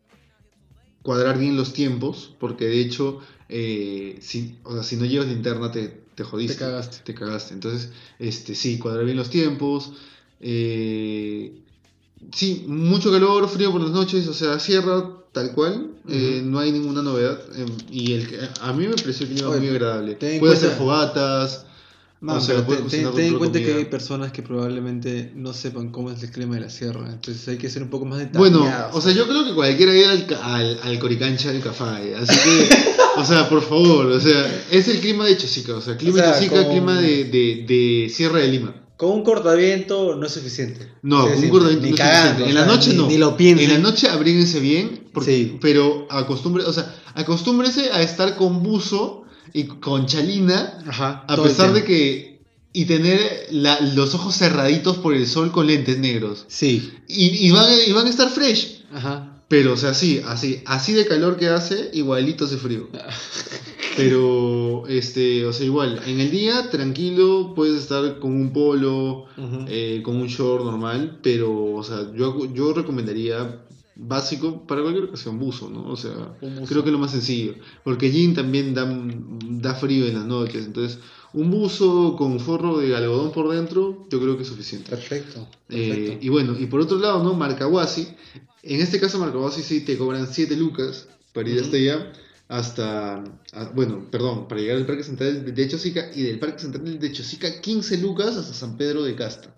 cuadrar 1.02 1.38
bien 1.38 1.58
los 1.58 1.74
tiempos, 1.74 2.34
porque 2.40 2.66
de 2.66 2.80
hecho 2.82 3.20
eh, 3.50 4.18
si, 4.22 4.56
o 4.64 4.74
sea, 4.74 4.84
si 4.84 4.96
no 4.96 5.06
llevas 5.06 5.28
linterna 5.28 5.72
te, 5.72 5.88
te 6.16 6.24
jodiste. 6.24 6.54
Te 6.56 6.60
cagaste. 6.60 6.98
Te 7.04 7.14
cagaste. 7.14 7.54
Entonces, 7.54 7.90
este 8.20 8.56
sí, 8.56 8.78
cuadrar 8.80 9.04
bien 9.06 9.18
los 9.18 9.30
tiempos. 9.30 9.92
eh, 10.40 11.54
sí, 12.34 12.64
mucho 12.68 13.12
calor, 13.12 13.48
frío 13.50 13.72
por 13.72 13.82
las 13.82 13.92
noches, 13.92 14.28
o 14.28 14.34
sea, 14.34 14.60
sierra 14.60 15.10
tal 15.34 15.52
cual, 15.54 15.92
eh, 16.08 16.42
no 16.44 16.60
hay 16.60 16.72
ninguna 16.72 17.02
novedad. 17.02 17.40
eh, 17.56 17.66
y 17.92 18.14
el, 18.14 18.50
a 18.62 18.72
mí 18.72 18.88
me 18.88 18.94
pareció 18.96 19.26
el 19.28 19.34
clima 19.34 19.50
Oye, 19.50 19.60
muy 19.60 19.70
agradable. 19.70 20.16
ten 20.16 20.34
en 20.36 20.40
Puede 20.40 20.54
cuenta- 20.54 20.68
hacer 20.68 20.78
fogatas. 20.80 21.66
Man, 22.24 22.38
o 22.38 22.42
sea, 22.42 22.64
cuenta 22.64 23.60
que 23.60 23.74
hay 23.74 23.86
personas 23.86 24.32
que 24.32 24.42
probablemente 24.42 25.32
no 25.36 25.52
sepan 25.54 25.92
cómo 25.92 26.10
es 26.10 26.24
el 26.24 26.32
clima 26.32 26.56
de 26.56 26.62
la 26.62 26.70
sierra. 26.70 27.10
Entonces 27.12 27.46
hay 27.50 27.58
que 27.58 27.70
ser 27.70 27.84
un 27.84 27.90
poco 27.90 28.06
más 28.06 28.20
detallados. 28.20 28.50
Bueno, 28.50 28.74
o 28.94 29.02
sea, 29.02 29.12
yo 29.12 29.28
creo 29.28 29.44
que 29.44 29.54
cualquiera 29.54 29.94
ir 29.94 30.06
al, 30.08 30.26
al, 30.42 30.80
al 30.84 31.00
Coricancha 31.00 31.52
del 31.52 31.62
Café, 31.62 32.16
así 32.16 32.34
que, 32.40 32.70
o 33.18 33.26
sea, 33.26 33.50
por 33.50 33.62
favor, 33.62 34.06
o 34.06 34.20
sea, 34.22 34.64
es 34.72 34.88
el 34.88 35.00
clima 35.02 35.26
de 35.26 35.36
Chosica, 35.38 35.76
o 35.76 35.82
sea, 35.82 35.98
clima 35.98 36.16
O 36.16 36.18
sea, 36.20 36.28
de 36.28 36.34
Chosica, 36.38 36.64
con- 36.64 36.72
clima 36.72 37.02
de, 37.02 37.26
de, 37.26 37.66
de 37.68 38.10
Sierra 38.10 38.40
de 38.40 38.48
Lima. 38.48 38.74
Con 38.96 39.12
un 39.12 39.24
cortaviento 39.24 40.16
no 40.16 40.26
es 40.26 40.32
suficiente. 40.32 40.88
No, 41.02 41.28
con 41.28 41.38
un 41.44 41.50
cortaviento 41.50 41.84
ni 41.84 41.90
no 41.90 41.96
es 41.96 42.02
cagando, 42.02 42.30
suficiente. 42.30 42.44
o 42.44 42.48
En 42.48 42.56
la 42.56 42.66
noche 42.74 42.90
ni- 42.92 42.96
no. 42.96 43.08
Ni 43.08 43.18
lo 43.18 43.36
piensen. 43.36 43.70
En 43.70 43.74
la 43.74 43.80
noche 43.90 44.08
abríguense 44.08 44.62
bien, 44.62 45.10
porque- 45.14 45.32
Sí. 45.36 45.58
pero 45.60 46.08
acostumbre, 46.10 46.64
o 46.64 46.72
sea, 46.72 46.96
acostúmbrese 47.16 47.92
a 47.92 48.02
estar 48.02 48.38
con 48.38 48.64
buzo 48.64 49.23
y 49.54 49.66
con 49.66 50.06
chalina, 50.08 50.80
Ajá. 50.88 51.24
a 51.28 51.42
pesar 51.42 51.74
de 51.74 51.84
que 51.84 52.34
y 52.76 52.86
tener 52.86 53.20
la- 53.52 53.80
los 53.82 54.16
ojos 54.16 54.36
cerraditos 54.36 54.98
por 54.98 55.14
el 55.14 55.28
sol 55.28 55.52
con 55.52 55.68
lentes 55.68 56.00
negros. 56.00 56.46
Sí. 56.48 56.92
Y, 57.08 57.48
y 57.48 57.52
van, 57.52 57.68
y 57.88 57.92
van 57.92 58.08
a 58.08 58.10
estar 58.10 58.30
fresh. 58.30 58.84
Ajá. 58.92 59.30
Pero, 59.48 59.74
o 59.74 59.78
sea, 59.78 59.94
sí, 59.94 60.22
así, 60.26 60.64
así 60.66 60.94
de 60.94 61.06
calor 61.06 61.38
que 61.38 61.48
hace, 61.50 61.92
igualito 61.94 62.46
hace 62.46 62.58
frío. 62.58 62.90
Pero, 63.96 64.88
este, 64.88 65.46
o 65.46 65.54
sea, 65.54 65.66
igual, 65.66 66.02
en 66.08 66.20
el 66.20 66.32
día, 66.32 66.72
tranquilo, 66.72 67.54
puedes 67.56 67.80
estar 67.80 68.18
con 68.20 68.34
un 68.34 68.52
polo, 68.52 69.26
eh, 69.68 70.02
con 70.04 70.16
un 70.16 70.28
short 70.28 70.64
normal, 70.66 71.20
pero, 71.22 71.76
o 71.76 71.84
sea, 71.84 72.12
yo, 72.16 72.52
yo 72.54 72.74
recomendaría 72.74 73.60
básico 73.96 74.66
para 74.66 74.82
cualquier 74.82 75.06
ocasión, 75.06 75.38
buzo, 75.40 75.70
¿no? 75.70 75.88
O 75.88 75.96
sea, 75.96 76.36
creo 76.68 76.84
que 76.84 76.90
es 76.90 76.94
lo 76.94 77.00
más 77.00 77.12
sencillo. 77.12 77.56
Porque 77.84 78.12
jean 78.12 78.34
también 78.34 78.74
da, 78.74 78.86
da 79.62 79.76
frío 79.76 80.06
en 80.08 80.16
las 80.16 80.26
noches, 80.26 80.66
entonces, 80.66 81.00
un 81.34 81.50
buzo 81.52 82.16
con 82.18 82.40
forro 82.40 82.78
de 82.78 82.96
algodón 82.96 83.32
por 83.32 83.50
dentro, 83.54 84.08
yo 84.10 84.20
creo 84.20 84.36
que 84.36 84.44
es 84.44 84.50
suficiente. 84.50 84.90
Perfecto. 84.90 85.48
Eh, 85.70 86.18
y 86.22 86.30
bueno, 86.30 86.56
y 86.60 86.66
por 86.68 86.82
otro 86.82 86.98
lado, 87.00 87.24
¿no? 87.24 87.34
Marcahuasi. 87.34 88.08
En 88.64 88.80
este 88.82 89.00
caso, 89.00 89.20
Marcahuasi 89.20 89.62
sí 89.62 89.82
te 89.82 89.98
cobran 89.98 90.28
7 90.32 90.56
lucas 90.56 91.08
para 91.34 91.50
ir 91.50 91.56
Ujú. 91.58 91.66
hasta 91.66 91.78
allá. 91.78 92.14
Hasta, 92.50 93.24
a- 93.54 93.72
bueno, 93.74 94.06
perdón, 94.12 94.48
para 94.48 94.62
llegar 94.62 94.78
al 94.78 94.86
Parque 94.86 95.04
Central 95.04 95.54
de 95.56 95.68
Chosica 95.68 96.12
y 96.14 96.22
del 96.24 96.40
Parque 96.40 96.60
Central 96.60 97.00
de 97.00 97.12
Chosica 97.12 97.62
15 97.62 97.98
lucas 97.98 98.36
hasta 98.38 98.54
San 98.54 98.78
Pedro 98.78 99.02
de 99.04 99.16
Casta. 99.16 99.56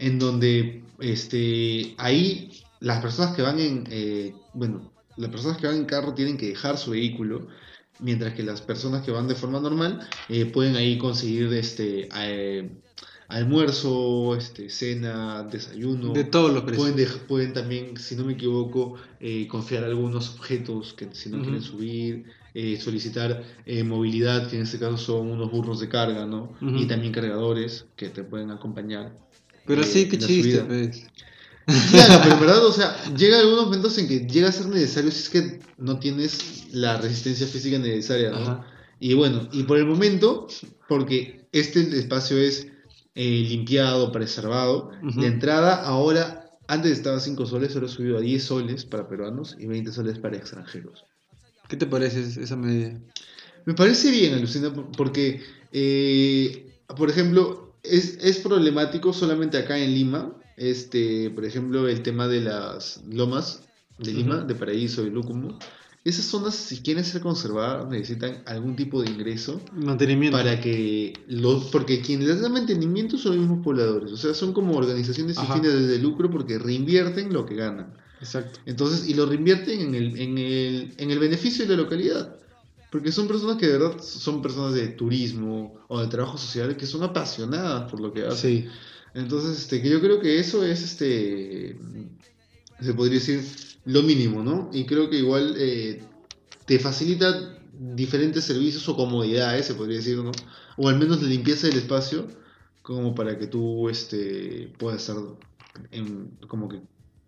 En 0.00 0.18
donde, 0.18 0.82
este, 0.98 1.94
ahí 1.98 2.50
las 2.80 3.00
personas 3.00 3.34
que 3.34 3.42
van 3.42 3.58
en, 3.58 3.84
eh, 3.90 4.34
bueno, 4.54 4.92
las 5.16 5.30
personas 5.30 5.58
que 5.58 5.66
van 5.66 5.76
en 5.76 5.84
carro 5.84 6.14
tienen 6.14 6.36
que 6.36 6.46
dejar 6.46 6.78
su 6.78 6.92
vehículo, 6.92 7.48
mientras 8.00 8.34
que 8.34 8.42
las 8.42 8.60
personas 8.60 9.04
que 9.04 9.10
van 9.10 9.28
de 9.28 9.34
forma 9.34 9.60
normal 9.60 10.08
eh, 10.28 10.46
pueden 10.46 10.76
ahí 10.76 10.98
conseguir, 10.98 11.52
este, 11.52 12.08
eh, 12.16 12.70
almuerzo, 13.28 14.36
este, 14.36 14.70
cena, 14.70 15.42
desayuno. 15.42 16.12
de 16.12 16.24
todos 16.24 16.52
los 16.52 16.62
precios. 16.62 16.92
Pueden, 16.92 17.08
pueden 17.26 17.52
también, 17.52 17.96
si 17.96 18.14
no 18.16 18.24
me 18.24 18.34
equivoco, 18.34 18.94
eh, 19.20 19.46
confiar 19.48 19.84
algunos 19.84 20.34
objetos 20.36 20.94
que 20.94 21.08
si 21.12 21.28
no 21.28 21.42
quieren 21.42 21.60
subir, 21.60 22.24
solicitar 22.80 23.44
movilidad, 23.84 24.48
que 24.48 24.56
en 24.56 24.62
este 24.62 24.78
caso 24.78 24.96
son 24.96 25.30
unos 25.30 25.50
burros 25.50 25.78
de 25.78 25.88
carga, 25.88 26.26
¿no? 26.26 26.54
Ujú. 26.60 26.76
Y 26.76 26.86
también 26.86 27.12
cargadores 27.12 27.86
que 27.94 28.08
te 28.08 28.24
pueden 28.24 28.50
acompañar. 28.50 29.14
Pero 29.66 29.82
sí, 29.84 30.08
la 30.10 30.26
chiste. 30.26 31.08
Claro, 31.90 32.20
pero 32.22 32.34
en 32.34 32.40
verdad, 32.40 32.64
o 32.64 32.72
sea, 32.72 32.96
llega 33.14 33.38
algunos 33.40 33.66
momentos 33.66 33.98
en 33.98 34.08
que 34.08 34.20
llega 34.20 34.48
a 34.48 34.52
ser 34.52 34.66
necesario 34.66 35.10
si 35.10 35.18
es 35.18 35.28
que 35.28 35.60
no 35.76 35.98
tienes 35.98 36.66
la 36.72 36.96
resistencia 36.98 37.46
física 37.46 37.78
necesaria, 37.78 38.30
¿no? 38.30 38.38
Ajá. 38.38 38.66
Y 39.00 39.14
bueno, 39.14 39.48
y 39.52 39.64
por 39.64 39.78
el 39.78 39.86
momento, 39.86 40.46
porque 40.88 41.46
este 41.52 41.80
espacio 41.98 42.38
es 42.38 42.66
eh, 43.14 43.44
limpiado, 43.48 44.10
preservado, 44.12 44.90
Ujú. 45.02 45.20
de 45.20 45.26
entrada 45.26 45.82
ahora, 45.84 46.50
antes 46.68 46.92
estaba 46.92 47.20
5 47.20 47.46
soles, 47.46 47.74
ahora 47.74 47.88
subido 47.88 48.18
a 48.18 48.20
10 48.20 48.42
soles 48.42 48.84
para 48.84 49.08
peruanos 49.08 49.56
y 49.58 49.66
20 49.66 49.92
soles 49.92 50.18
para 50.18 50.36
extranjeros. 50.36 51.04
¿Qué 51.68 51.76
te 51.76 51.86
parece 51.86 52.20
esa 52.42 52.56
medida? 52.56 52.98
Me 53.66 53.74
parece 53.74 54.10
bien, 54.10 54.34
Alucina, 54.34 54.72
porque, 54.96 55.42
eh, 55.72 56.80
por 56.96 57.10
ejemplo, 57.10 57.74
es, 57.82 58.18
es 58.22 58.38
problemático 58.38 59.12
solamente 59.12 59.58
acá 59.58 59.78
en 59.78 59.94
Lima, 59.94 60.34
este, 60.58 61.30
por 61.30 61.44
ejemplo, 61.44 61.88
el 61.88 62.02
tema 62.02 62.28
de 62.28 62.40
las 62.40 63.02
lomas 63.10 63.62
de 63.98 64.12
Lima, 64.12 64.38
de 64.44 64.54
Paraíso 64.54 65.06
y 65.06 65.10
Lúcumo. 65.10 65.58
Esas 66.04 66.26
zonas, 66.26 66.54
si 66.54 66.80
quieren 66.80 67.04
ser 67.04 67.20
conservadas, 67.20 67.88
necesitan 67.88 68.42
algún 68.46 68.76
tipo 68.76 69.02
de 69.02 69.10
ingreso 69.10 69.60
Mantenimiento. 69.72 70.38
para 70.38 70.60
que 70.60 71.12
los 71.26 71.64
porque 71.64 72.00
quienes 72.00 72.28
les 72.28 72.40
dan 72.40 72.52
mantenimiento 72.52 73.18
son 73.18 73.32
los 73.32 73.40
mismos 73.40 73.64
pobladores 73.64 74.12
o 74.12 74.16
sea 74.16 74.32
son 74.32 74.52
como 74.52 74.76
organizaciones 74.76 75.36
sin 75.36 75.46
fines 75.46 75.88
de 75.88 75.98
lucro 75.98 76.30
porque 76.30 76.58
reinvierten 76.58 77.32
lo 77.32 77.44
que 77.44 77.56
ganan 77.56 77.92
Exacto. 78.20 78.60
entonces 78.64 79.08
y 79.08 79.14
lo 79.14 79.26
reinvierten 79.26 79.80
en 79.80 79.94
el, 79.94 80.18
en 80.18 80.38
el, 80.38 80.94
en 80.96 81.10
el 81.10 81.18
beneficio 81.18 81.66
de 81.66 81.76
la 81.76 81.82
localidad 81.82 82.36
porque 82.90 83.12
son 83.12 83.28
personas 83.28 83.56
que 83.56 83.66
de 83.66 83.78
verdad 83.78 84.00
son 84.00 84.40
personas 84.42 84.74
de 84.74 84.88
turismo 84.88 85.74
o 85.88 86.00
de 86.00 86.06
trabajo 86.08 86.38
social 86.38 86.76
que 86.76 86.86
son 86.86 87.02
apasionadas 87.02 87.90
por 87.90 88.00
lo 88.00 88.12
que 88.12 88.26
hacen 88.26 88.62
Sí. 88.62 88.68
entonces 89.14 89.58
este 89.58 89.82
que 89.82 89.90
yo 89.90 90.00
creo 90.00 90.20
que 90.20 90.38
eso 90.38 90.64
es 90.64 90.82
este 90.82 91.78
se 92.80 92.94
podría 92.94 93.18
decir 93.18 93.42
lo 93.84 94.02
mínimo 94.02 94.42
no 94.42 94.70
y 94.72 94.86
creo 94.86 95.10
que 95.10 95.18
igual 95.18 95.54
eh, 95.58 96.02
te 96.66 96.78
facilita 96.78 97.58
diferentes 97.78 98.44
servicios 98.44 98.88
o 98.88 98.96
comodidades, 98.96 99.66
se 99.66 99.74
podría 99.74 99.98
decir, 99.98 100.18
¿no? 100.18 100.32
O 100.76 100.88
al 100.88 100.98
menos 100.98 101.22
la 101.22 101.28
limpieza 101.28 101.66
del 101.68 101.78
espacio, 101.78 102.26
como 102.82 103.14
para 103.14 103.38
que 103.38 103.46
tú 103.46 103.88
este, 103.88 104.72
puedas 104.78 105.00
estar 105.00 105.16
en, 105.92 106.30
como 106.48 106.68
que 106.68 106.80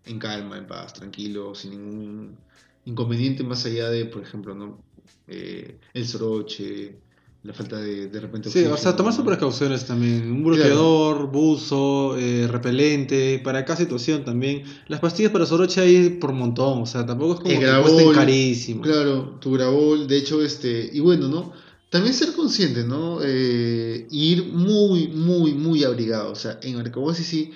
en 0.05 0.19
calma, 0.19 0.57
en 0.57 0.67
paz, 0.67 0.93
tranquilo, 0.93 1.55
sin 1.55 1.71
ningún 1.71 2.37
inconveniente 2.85 3.43
más 3.43 3.65
allá 3.65 3.89
de, 3.89 4.05
por 4.05 4.21
ejemplo, 4.21 4.53
¿no? 4.55 4.83
Eh, 5.27 5.77
el 5.93 6.07
soroche, 6.07 6.95
la 7.43 7.53
falta 7.53 7.77
de, 7.77 8.07
de 8.07 8.19
repente 8.19 8.49
Sí, 8.49 8.59
o 8.59 8.63
sea, 8.63 8.73
oxígeno, 8.73 8.95
tomar 8.95 9.13
sus 9.13 9.25
precauciones 9.25 9.85
también. 9.85 10.31
Un 10.31 10.43
bloqueador, 10.43 11.31
buzo, 11.31 12.17
eh, 12.17 12.47
repelente, 12.47 13.39
para 13.43 13.65
cada 13.65 13.77
situación 13.77 14.23
también. 14.23 14.63
Las 14.87 14.99
pastillas 14.99 15.31
para 15.31 15.45
soroche 15.45 15.81
hay 15.81 16.09
por 16.09 16.33
montón, 16.33 16.81
o 16.81 16.85
sea, 16.85 17.05
tampoco 17.05 17.33
es 17.33 17.39
como 17.39 17.51
El 17.51 17.59
que 17.59 17.81
cuesten 17.81 18.13
carísimo. 18.13 18.81
Claro, 18.81 19.37
tu 19.39 19.53
grabol, 19.53 20.07
de 20.07 20.17
hecho, 20.17 20.41
este, 20.43 20.89
y 20.93 20.99
bueno, 20.99 21.27
¿no? 21.27 21.53
También 21.89 22.13
ser 22.13 22.33
consciente, 22.33 22.83
¿no? 22.83 23.19
Eh, 23.21 24.07
ir 24.11 24.45
muy, 24.45 25.07
muy, 25.09 25.53
muy 25.53 25.83
abrigado. 25.83 26.31
O 26.31 26.35
sea, 26.35 26.59
en 26.61 26.77
Arcahuasi 26.77 27.23
sí, 27.23 27.51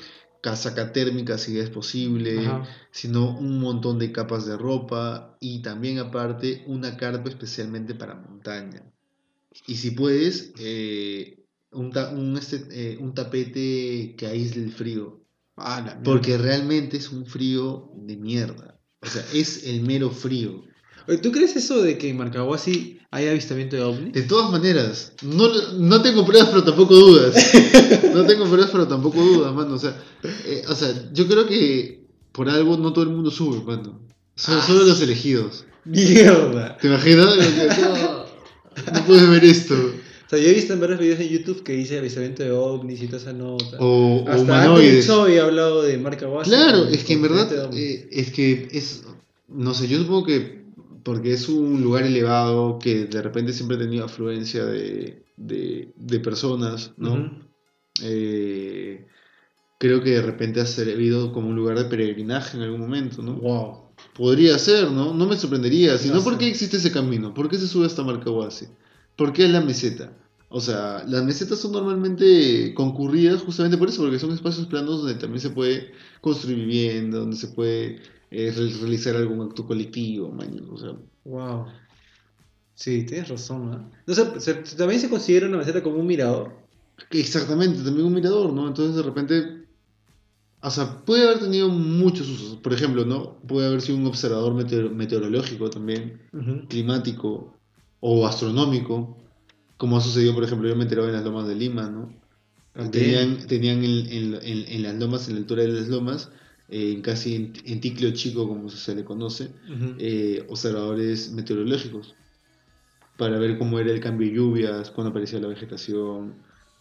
casaca 0.45 0.93
térmica 0.93 1.39
si 1.39 1.57
es 1.57 1.71
posible, 1.71 2.37
Ajá. 2.37 2.67
sino 2.91 3.35
un 3.35 3.59
montón 3.59 3.97
de 3.97 4.11
capas 4.11 4.45
de 4.45 4.55
ropa 4.55 5.37
y 5.39 5.63
también 5.63 5.97
aparte 5.97 6.63
una 6.67 6.97
carpa 6.97 7.29
especialmente 7.29 7.95
para 7.95 8.13
montaña. 8.13 8.83
Y 9.65 9.75
si 9.75 9.89
puedes, 9.91 10.53
eh, 10.59 11.39
un, 11.71 11.91
ta- 11.91 12.11
un, 12.11 12.37
este, 12.37 12.57
eh, 12.71 12.97
un 12.99 13.15
tapete 13.15 14.13
que 14.15 14.27
aísle 14.27 14.61
el 14.65 14.71
frío. 14.71 15.23
Ah. 15.57 15.99
Porque 16.03 16.37
realmente 16.37 16.97
es 16.97 17.11
un 17.11 17.25
frío 17.25 17.89
de 17.95 18.15
mierda. 18.17 18.79
O 19.01 19.07
sea, 19.07 19.25
es 19.33 19.65
el 19.65 19.81
mero 19.81 20.11
frío. 20.11 20.61
¿Tú 21.21 21.31
crees 21.31 21.55
eso 21.55 21.81
de 21.81 21.97
que 21.97 22.09
en 22.09 22.17
Marcahuasi 22.17 22.99
hay 23.11 23.27
avistamiento 23.27 23.75
de 23.75 23.83
ovnis? 23.83 24.13
De 24.13 24.23
todas 24.23 24.51
maneras, 24.51 25.13
no, 25.21 25.47
no 25.77 26.01
tengo 26.01 26.25
pruebas, 26.25 26.49
pero 26.49 26.63
tampoco 26.63 26.95
dudas. 26.95 27.35
No 28.13 28.25
tengo 28.25 28.45
pruebas, 28.45 28.69
pero 28.71 28.87
tampoco 28.87 29.21
dudas, 29.21 29.53
mano. 29.53 29.75
O 29.75 29.79
sea, 29.79 29.95
eh, 30.45 30.63
o 30.67 30.75
sea, 30.75 30.89
yo 31.13 31.27
creo 31.27 31.45
que 31.47 32.01
por 32.31 32.49
algo 32.49 32.77
no 32.77 32.91
todo 32.93 33.03
el 33.03 33.11
mundo 33.11 33.29
sube, 33.31 33.61
mano. 33.63 33.99
Solo, 34.35 34.59
Ah, 34.61 34.65
solo 34.67 34.83
los 34.83 35.01
elegidos. 35.01 35.65
Mierda. 35.85 36.77
¿Te 36.77 36.87
imaginas? 36.87 37.35
No, 37.77 38.25
no 38.93 39.05
puedes 39.05 39.29
ver 39.29 39.45
esto. 39.45 39.73
O 39.75 40.29
sea, 40.29 40.39
yo 40.39 40.49
he 40.49 40.53
visto 40.53 40.73
en 40.73 40.79
varios 40.81 40.99
videos 40.99 41.19
en 41.19 41.29
YouTube 41.29 41.63
que 41.63 41.73
dice 41.73 41.99
avistamiento 41.99 42.41
de 42.43 42.51
ovnis 42.51 43.01
y 43.01 43.05
toda 43.07 43.19
esa 43.21 43.31
nota. 43.33 43.77
O, 43.79 44.23
o 44.25 44.27
Hasta 44.27 44.41
humanoides. 44.41 45.05
Choi 45.05 45.37
ha 45.37 45.43
hablado 45.43 45.83
de 45.83 45.97
Marcahuasi. 45.99 46.49
Claro, 46.49 46.87
es 46.87 47.03
que 47.03 47.13
en 47.13 47.21
verdad, 47.21 47.69
eh, 47.73 48.09
es 48.11 48.31
que 48.31 48.67
es, 48.71 49.03
no 49.47 49.73
sé, 49.75 49.87
yo 49.87 49.99
supongo 49.99 50.25
que 50.25 50.64
porque 51.05 51.33
es 51.33 51.47
un 51.49 51.83
lugar 51.83 52.03
elevado 52.03 52.79
que 52.79 53.05
de 53.05 53.21
repente 53.21 53.53
siempre 53.53 53.77
ha 53.77 53.79
tenido 53.79 54.05
afluencia 54.05 54.65
de, 54.65 55.23
de, 55.37 55.93
de 55.95 56.19
personas, 56.19 56.93
¿no? 56.97 57.45
Eh, 58.01 59.05
creo 59.77 60.01
que 60.01 60.09
de 60.09 60.21
repente 60.23 60.61
ha 60.61 60.65
servido 60.65 61.31
como 61.31 61.49
un 61.49 61.55
lugar 61.55 61.77
de 61.77 61.85
peregrinaje 61.85 62.57
en 62.57 62.63
algún 62.63 62.81
momento, 62.81 63.21
¿no? 63.21 63.35
Wow. 63.35 63.83
Podría 64.15 64.57
ser, 64.57 64.89
¿no? 64.89 65.13
No 65.13 65.27
me 65.27 65.37
sorprendería. 65.37 65.95
Si 65.99 66.07
No 66.09 66.15
no, 66.15 66.21
sé. 66.21 66.29
¿por 66.29 66.39
qué 66.39 66.47
existe 66.47 66.77
ese 66.77 66.91
camino? 66.91 67.35
¿Por 67.35 67.49
qué 67.49 67.59
se 67.59 67.67
sube 67.67 67.85
hasta 67.85 68.01
Marcahuasi? 68.03 68.65
¿Por 69.15 69.31
qué 69.31 69.45
es 69.45 69.51
la 69.51 69.61
meseta? 69.61 70.11
O 70.57 70.61
sea, 70.61 71.03
las 71.05 71.21
mesetas 71.25 71.59
son 71.59 71.73
normalmente 71.73 72.73
concurridas 72.75 73.41
justamente 73.41 73.75
por 73.77 73.89
eso, 73.89 74.01
porque 74.03 74.19
son 74.19 74.31
espacios 74.31 74.67
planos 74.67 74.99
donde 74.99 75.15
también 75.15 75.41
se 75.41 75.49
puede 75.49 75.91
construir 76.21 76.55
vivienda, 76.59 77.17
donde 77.17 77.35
se 77.35 77.49
puede 77.49 77.99
eh, 78.31 78.53
re- 78.55 78.69
realizar 78.79 79.17
algún 79.17 79.41
acto 79.41 79.65
colectivo, 79.67 80.31
man, 80.31 80.57
o 80.71 80.77
sea, 80.77 80.93
Wow. 81.25 81.65
Sí, 82.73 83.03
tienes 83.03 83.27
razón, 83.27 83.89
¿no? 84.07 84.13
Se- 84.39 84.53
también 84.77 85.01
se 85.01 85.09
considera 85.09 85.47
una 85.47 85.57
meseta 85.57 85.83
como 85.83 85.97
un 85.97 86.07
mirador. 86.07 86.53
exactamente, 87.11 87.83
también 87.83 88.07
un 88.07 88.13
mirador, 88.13 88.53
¿no? 88.53 88.65
Entonces 88.67 88.95
de 88.95 89.03
repente, 89.03 89.65
o 90.61 90.69
sea, 90.69 91.03
puede 91.05 91.25
haber 91.25 91.39
tenido 91.39 91.67
muchos 91.67 92.29
usos. 92.29 92.55
Por 92.57 92.71
ejemplo, 92.71 93.03
¿no? 93.05 93.37
Puede 93.47 93.67
haber 93.67 93.81
sido 93.81 93.97
un 93.97 94.05
observador 94.07 94.53
meteor- 94.53 94.89
meteorológico 94.91 95.69
también, 95.69 96.21
climático 96.69 97.53
o 97.99 98.25
astronómico, 98.25 99.17
como 99.77 99.97
ha 99.97 100.01
sucedido, 100.01 100.33
por 100.33 100.43
ejemplo, 100.43 100.67
yo 100.69 100.75
me 100.75 100.83
enteré 100.83 101.03
en 101.03 101.13
las 101.13 101.23
lomas 101.23 101.47
de 101.47 101.55
Lima, 101.55 101.89
¿no? 101.89 102.13
Tenían, 102.91 103.47
tenían 103.47 103.83
en, 103.83 104.07
en- 104.07 104.33
en- 104.41 104.67
en 104.67 104.83
las 104.83 104.95
lomas, 104.95 105.27
en 105.27 105.35
la 105.35 105.39
altura 105.41 105.61
de 105.63 105.69
las 105.69 105.87
lomas, 105.87 106.29
eh, 106.67 106.91
en 106.93 107.01
casi 107.01 107.35
en, 107.35 107.53
en 107.65 107.79
Ticlio 107.79 108.11
Chico, 108.11 108.47
como 108.47 108.69
se 108.69 108.95
le 108.95 109.05
conoce, 109.05 109.51
eh, 109.99 110.45
observadores 110.49 111.31
meteorológicos 111.31 112.15
para 113.17 113.39
ver 113.39 113.57
cómo 113.57 113.79
era 113.79 113.91
el 113.91 114.01
cambio 114.01 114.27
de 114.27 114.35
lluvias, 114.35 114.91
cuándo 114.91 115.11
aparecía 115.11 115.39
la 115.39 115.47
vegetación, 115.47 116.33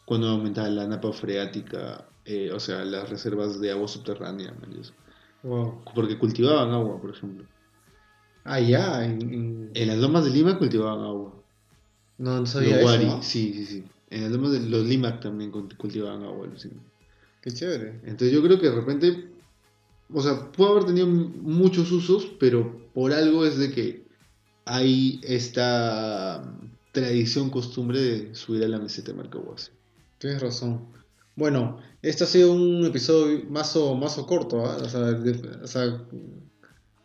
cuándo 0.04 0.28
aumentaba 0.28 0.68
la 0.68 0.86
napa 0.88 1.12
freática, 1.12 2.08
eh, 2.24 2.50
o 2.52 2.58
sea, 2.58 2.84
las 2.84 3.08
reservas 3.08 3.60
de 3.60 3.70
agua 3.70 3.86
subterránea, 3.86 4.52
eso. 4.80 4.92
Wow. 5.44 5.84
porque 5.94 6.18
cultivaban 6.18 6.70
agua, 6.72 7.00
por 7.00 7.10
ejemplo. 7.10 7.44
Ah, 8.44 8.58
ya. 8.58 9.04
En, 9.04 9.20
en- 9.22 9.70
En 9.74 9.88
las 9.88 9.98
lomas 9.98 10.24
de 10.24 10.30
Lima 10.30 10.58
cultivaban 10.58 11.04
agua. 11.04 11.43
No, 12.18 12.40
no 12.40 12.46
sabía 12.46 12.80
Los 12.80 12.94
eso. 12.94 13.20
Sí, 13.22 13.52
sí, 13.54 13.66
sí. 13.66 13.84
En 14.10 14.22
las 14.22 14.32
lomas 14.32 14.52
de 14.52 14.60
los 14.60 14.86
Limac 14.86 15.20
también 15.20 15.50
cult- 15.52 15.76
cultivaban 15.76 16.22
agua, 16.22 16.46
alucina. 16.46 16.74
Qué 17.40 17.50
chévere. 17.52 18.00
Entonces 18.04 18.32
yo 18.32 18.42
creo 18.42 18.60
que 18.60 18.68
de 18.70 18.74
repente, 18.74 19.28
o 20.12 20.22
sea, 20.22 20.50
puede 20.52 20.70
haber 20.70 20.84
tenido 20.84 21.06
muchos 21.06 21.90
usos, 21.92 22.26
pero 22.38 22.88
por 22.94 23.12
algo 23.12 23.44
es 23.44 23.58
de 23.58 23.70
que 23.72 24.04
hay 24.64 25.20
esta 25.24 26.42
mm, 26.44 26.66
tradición, 26.92 27.50
costumbre 27.50 28.00
de 28.00 28.34
subir 28.34 28.64
a 28.64 28.68
la 28.68 28.78
meseta 28.78 29.10
de 29.12 29.18
Marcahuasi. 29.18 29.70
Tienes 30.18 30.40
razón. 30.40 30.86
Bueno, 31.36 31.78
este 32.00 32.24
ha 32.24 32.26
sido 32.28 32.52
un 32.52 32.84
episodio 32.86 33.42
más 33.50 33.74
o, 33.76 33.94
más 33.96 34.16
o 34.18 34.26
corto, 34.26 34.64
¿ah? 34.64 34.76
o, 34.80 34.88
sea, 34.88 35.00
de- 35.00 35.58
o 35.62 35.66
sea, 35.66 36.00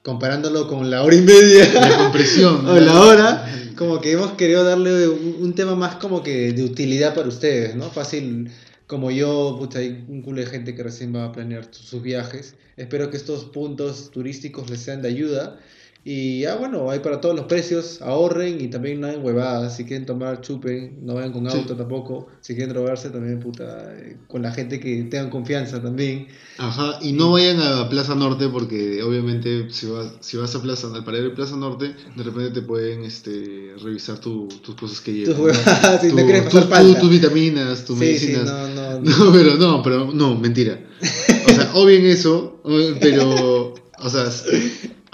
comparándolo 0.03 0.67
con 0.67 0.89
la 0.89 1.03
hora 1.03 1.15
y 1.15 1.21
media. 1.21 1.67
La 1.73 1.97
compresión. 1.97 2.65
O 2.67 2.79
la 2.79 2.99
hora, 3.01 3.45
como 3.79 4.01
que 4.01 4.11
hemos 4.11 4.33
querido 4.33 4.63
darle 4.65 5.07
un, 5.07 5.37
un 5.39 5.55
tema 5.55 5.73
más 5.73 5.95
como 5.95 6.21
que 6.21 6.51
de 6.51 6.63
utilidad 6.63 7.15
para 7.15 7.29
ustedes, 7.29 7.75
¿no? 7.75 7.89
Fácil, 7.89 8.51
como 8.87 9.09
yo, 9.09 9.57
hay 9.75 10.03
un 10.09 10.21
culo 10.21 10.41
de 10.41 10.47
gente 10.47 10.75
que 10.75 10.83
recién 10.83 11.15
va 11.15 11.23
a 11.25 11.31
planear 11.31 11.63
su- 11.71 11.83
sus 11.83 12.01
viajes. 12.03 12.55
Espero 12.75 13.09
que 13.09 13.15
estos 13.17 13.45
puntos 13.45 14.11
turísticos 14.11 14.69
les 14.69 14.81
sean 14.81 15.01
de 15.01 15.07
ayuda. 15.07 15.59
Y 16.11 16.39
ya 16.39 16.55
bueno, 16.55 16.89
hay 16.89 17.01
para 17.01 17.21
todos 17.21 17.35
los 17.35 17.45
precios, 17.45 18.01
ahorren 18.01 18.59
y 18.59 18.67
también 18.69 18.99
no 18.99 19.05
hagan 19.05 19.23
huevadas. 19.23 19.75
Si 19.77 19.85
quieren 19.85 20.07
tomar, 20.07 20.41
chupen, 20.41 20.97
no 21.05 21.13
vayan 21.13 21.31
con 21.31 21.47
Sí. 21.51 21.55
auto 21.55 21.75
tampoco. 21.75 22.25
Si 22.41 22.55
quieren 22.55 22.73
drogarse 22.73 23.11
también, 23.11 23.39
puta, 23.39 23.95
eh, 23.95 24.17
con 24.27 24.41
la 24.41 24.51
gente 24.51 24.79
que 24.79 25.03
tengan 25.03 25.29
confianza 25.29 25.79
también. 25.79 26.25
Ajá, 26.57 26.97
y 27.03 27.11
no 27.11 27.33
vayan 27.33 27.59
a 27.61 27.87
Plaza 27.89 28.15
Norte 28.15 28.47
porque 28.49 29.03
obviamente 29.03 29.69
si 29.69 29.85
vas, 29.85 30.13
si 30.21 30.37
vas 30.37 30.55
a 30.55 30.61
Plaza, 30.63 30.87
al 30.87 31.05
de 31.05 31.29
Plaza 31.29 31.55
Norte, 31.57 31.93
de 32.15 32.23
repente 32.23 32.59
te 32.59 32.61
pueden 32.63 33.03
este, 33.03 33.75
revisar 33.79 34.17
tu- 34.17 34.47
tus 34.47 34.73
cosas 34.73 35.01
que 35.01 35.13
llevas. 35.13 35.35
Tus 35.35 35.45
huevadas, 35.45 36.01
si 36.01 36.09
Tu- 36.09 36.15
pasar 36.15 36.49
tu- 36.49 36.69
falta. 36.69 36.99
tus 37.01 37.09
vitaminas, 37.11 37.85
tus 37.85 37.99
Sí, 37.99 38.17
sí, 38.17 38.25
medicinas. 38.31 38.45
no, 38.45 38.67
no, 38.69 38.99
no. 39.01 39.25
No, 39.25 39.31
pero 39.31 39.55
no, 39.57 39.83
pero 39.83 40.11
no, 40.11 40.35
mentira. 40.39 40.79
O 41.45 41.49
sea, 41.53 41.69
o 41.75 41.85
bien 41.85 42.03
eso, 42.07 42.59
pero, 42.99 43.75
o 44.01 44.09
sea, 44.09 44.25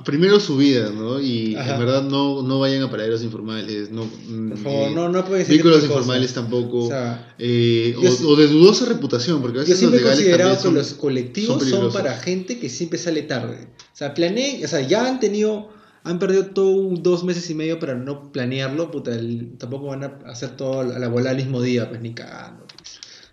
primero 0.05 0.39
su 0.39 0.55
vida, 0.55 0.89
¿no? 0.91 1.19
Y 1.19 1.55
Ajá. 1.55 1.73
en 1.73 1.79
verdad 1.79 2.03
no, 2.03 2.41
no 2.43 2.59
vayan 2.59 2.83
a 2.83 2.89
paraderos 2.89 3.21
informales, 3.23 3.91
no, 3.91 4.03
Por 4.03 4.57
favor, 4.59 4.89
eh, 4.89 4.95
no, 4.95 5.09
no 5.09 5.25
pueden 5.25 5.45
cosas. 5.83 5.97
informales 5.97 6.33
tampoco, 6.33 6.85
O 6.85 6.87
sea, 6.87 7.33
eh, 7.37 7.93
yo 8.01 8.09
o, 8.29 8.35
de 8.37 8.47
dudosa 8.47 8.85
reputación, 8.85 9.41
porque 9.41 9.59
a 9.59 9.63
Yo 9.63 9.67
veces 9.69 9.81
los 9.81 9.91
siempre 9.91 9.99
he 9.99 10.03
legales 10.03 10.19
considerado 10.25 10.63
que 10.63 10.71
los 10.71 10.93
colectivos 10.93 11.63
son 11.63 11.91
para 11.91 12.15
gente 12.17 12.57
que 12.59 12.69
siempre 12.69 12.97
sale 12.99 13.23
tarde. 13.23 13.67
O 13.93 13.97
sea, 13.97 14.13
planeen, 14.13 14.63
o 14.63 14.67
sea, 14.67 14.81
ya 14.81 15.07
han 15.07 15.19
tenido, 15.19 15.69
han 16.03 16.19
perdido 16.19 16.45
todo 16.47 16.69
un- 16.69 17.01
dos 17.01 17.23
meses 17.23 17.49
y 17.49 17.55
medio 17.55 17.79
para 17.79 17.95
no 17.95 18.31
planearlo, 18.31 18.91
puta, 18.91 19.11
el- 19.15 19.57
tampoco 19.57 19.87
van 19.87 20.03
a 20.03 20.19
hacer 20.27 20.51
todo 20.55 20.81
a 20.81 20.99
la 20.99 21.07
bola 21.07 21.31
al 21.31 21.37
mismo 21.37 21.61
día, 21.61 21.89
pues 21.89 21.99
ni 22.01 22.13
cagando. 22.13 22.64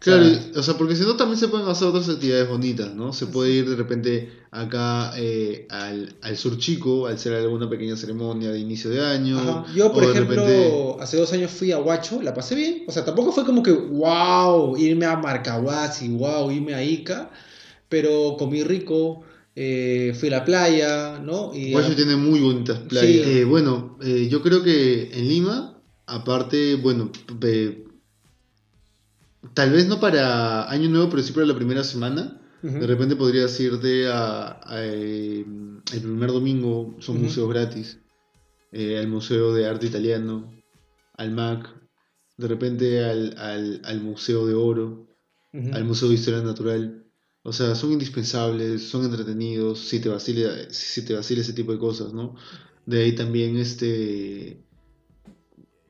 Claro, 0.02 0.24
y- 0.26 0.58
o 0.58 0.62
sea, 0.62 0.74
porque 0.76 0.96
si 0.96 1.04
no 1.04 1.14
también 1.16 1.38
se 1.38 1.46
pueden 1.48 1.68
hacer 1.68 1.86
otras 1.88 2.08
actividades 2.08 2.48
bonitas, 2.48 2.92
¿no? 2.94 3.12
Se 3.12 3.26
puede 3.26 3.52
ir 3.52 3.70
de 3.70 3.76
repente 3.76 4.32
acá 4.50 5.12
eh, 5.16 5.66
al, 5.70 6.14
al 6.22 6.36
sur 6.36 6.58
chico, 6.58 7.06
al 7.06 7.14
hacer 7.14 7.32
alguna 7.34 7.70
pequeña 7.70 7.96
ceremonia 7.96 8.50
de 8.50 8.58
inicio 8.58 8.90
de 8.90 9.00
año. 9.00 9.38
ajá. 9.38 9.66
Yo, 9.74 9.92
por 9.92 10.02
ejemplo, 10.04 10.44
repente- 10.44 10.96
hace 11.00 11.16
dos 11.18 11.32
años 11.32 11.50
fui 11.52 11.70
a 11.72 11.78
Huacho, 11.78 12.20
la 12.20 12.34
pasé 12.34 12.54
bien. 12.56 12.82
O 12.88 12.92
sea, 12.92 13.04
tampoco 13.04 13.30
fue 13.32 13.44
como 13.44 13.62
que, 13.62 13.70
wow, 13.72 14.76
irme 14.76 15.06
a 15.06 15.16
Marcahuasi, 15.16 16.08
wow, 16.08 16.50
irme 16.50 16.74
a 16.74 16.82
Ica, 16.82 17.30
pero 17.88 18.36
comí 18.38 18.62
rico, 18.64 19.22
eh, 19.54 20.16
fui 20.18 20.28
a 20.30 20.32
la 20.32 20.44
playa, 20.44 21.20
¿no? 21.22 21.52
Y 21.54 21.72
tiene 21.94 22.16
muy 22.16 22.40
bonitas 22.40 22.78
playas. 22.88 23.24
Sí. 23.26 23.38
Eh, 23.38 23.44
bueno, 23.44 23.98
eh, 24.02 24.26
yo 24.30 24.42
creo 24.42 24.62
que 24.64 25.10
en 25.12 25.28
Lima, 25.28 25.78
aparte, 26.06 26.74
bueno, 26.76 27.10
tal 29.54 29.72
vez 29.72 29.86
no 29.88 30.00
para 30.00 30.70
Año 30.70 30.88
Nuevo, 30.88 31.10
pero 31.10 31.22
sí 31.22 31.32
para 31.32 31.46
la 31.46 31.54
primera 31.54 31.84
semana. 31.84 32.38
De 32.62 32.86
repente 32.86 33.16
podrías 33.16 33.58
irte 33.58 34.06
a, 34.06 34.60
a, 34.64 34.84
eh, 34.84 35.44
el 35.92 36.00
primer 36.00 36.30
domingo, 36.30 36.94
son 37.00 37.20
museos 37.20 37.48
gratis, 37.48 37.98
eh, 38.70 38.98
al 38.98 39.08
Museo 39.08 39.52
de 39.52 39.66
Arte 39.66 39.86
Italiano, 39.86 40.48
al 41.14 41.32
MAC, 41.32 41.68
de 42.36 42.46
repente 42.46 43.04
al, 43.04 43.36
al, 43.36 43.80
al 43.84 44.00
Museo 44.00 44.46
de 44.46 44.54
Oro, 44.54 45.08
al 45.72 45.84
Museo 45.84 46.08
de 46.08 46.14
Historia 46.14 46.40
Natural. 46.40 47.04
O 47.42 47.52
sea, 47.52 47.74
son 47.74 47.90
indispensables, 47.90 48.88
son 48.88 49.04
entretenidos, 49.04 49.80
si 49.80 49.98
te 49.98 50.08
vacila, 50.08 50.52
si 50.70 51.04
te 51.04 51.14
vacila 51.14 51.40
ese 51.40 51.54
tipo 51.54 51.72
de 51.72 51.78
cosas, 51.78 52.12
¿no? 52.12 52.36
De 52.86 53.02
ahí 53.02 53.14
también, 53.16 53.56
este... 53.56 54.64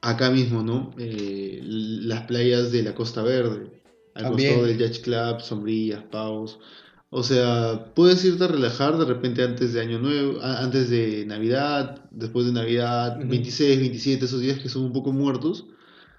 acá 0.03 0.31
mismo, 0.31 0.63
¿no? 0.63 0.91
Eh, 0.99 1.61
las 1.63 2.23
playas 2.23 2.73
de 2.73 2.83
la 2.83 2.95
Costa 2.95 3.23
Verde, 3.23 3.81
al 4.15 4.25
También. 4.25 4.55
costado 4.55 4.67
del 4.67 4.79
Yacht 4.79 5.03
Club, 5.03 5.41
sombrillas, 5.41 6.03
pavos. 6.11 6.59
O 7.09 7.23
sea, 7.23 7.93
puedes 7.95 8.25
irte 8.25 8.45
a 8.45 8.49
relajar 8.49 8.99
de 8.99 9.05
repente 9.05 9.43
antes 9.43 9.73
de 9.73 9.81
Año 9.81 9.99
Nuevo, 9.99 10.41
antes 10.43 10.91
de 10.91 11.25
Navidad, 11.27 12.05
después 12.11 12.47
de 12.47 12.53
Navidad, 12.53 13.19
Ujú. 13.19 13.29
26, 13.29 13.79
27, 13.79 14.25
esos 14.25 14.41
días 14.41 14.59
que 14.59 14.69
son 14.69 14.85
un 14.85 14.93
poco 14.93 15.13
muertos. 15.13 15.67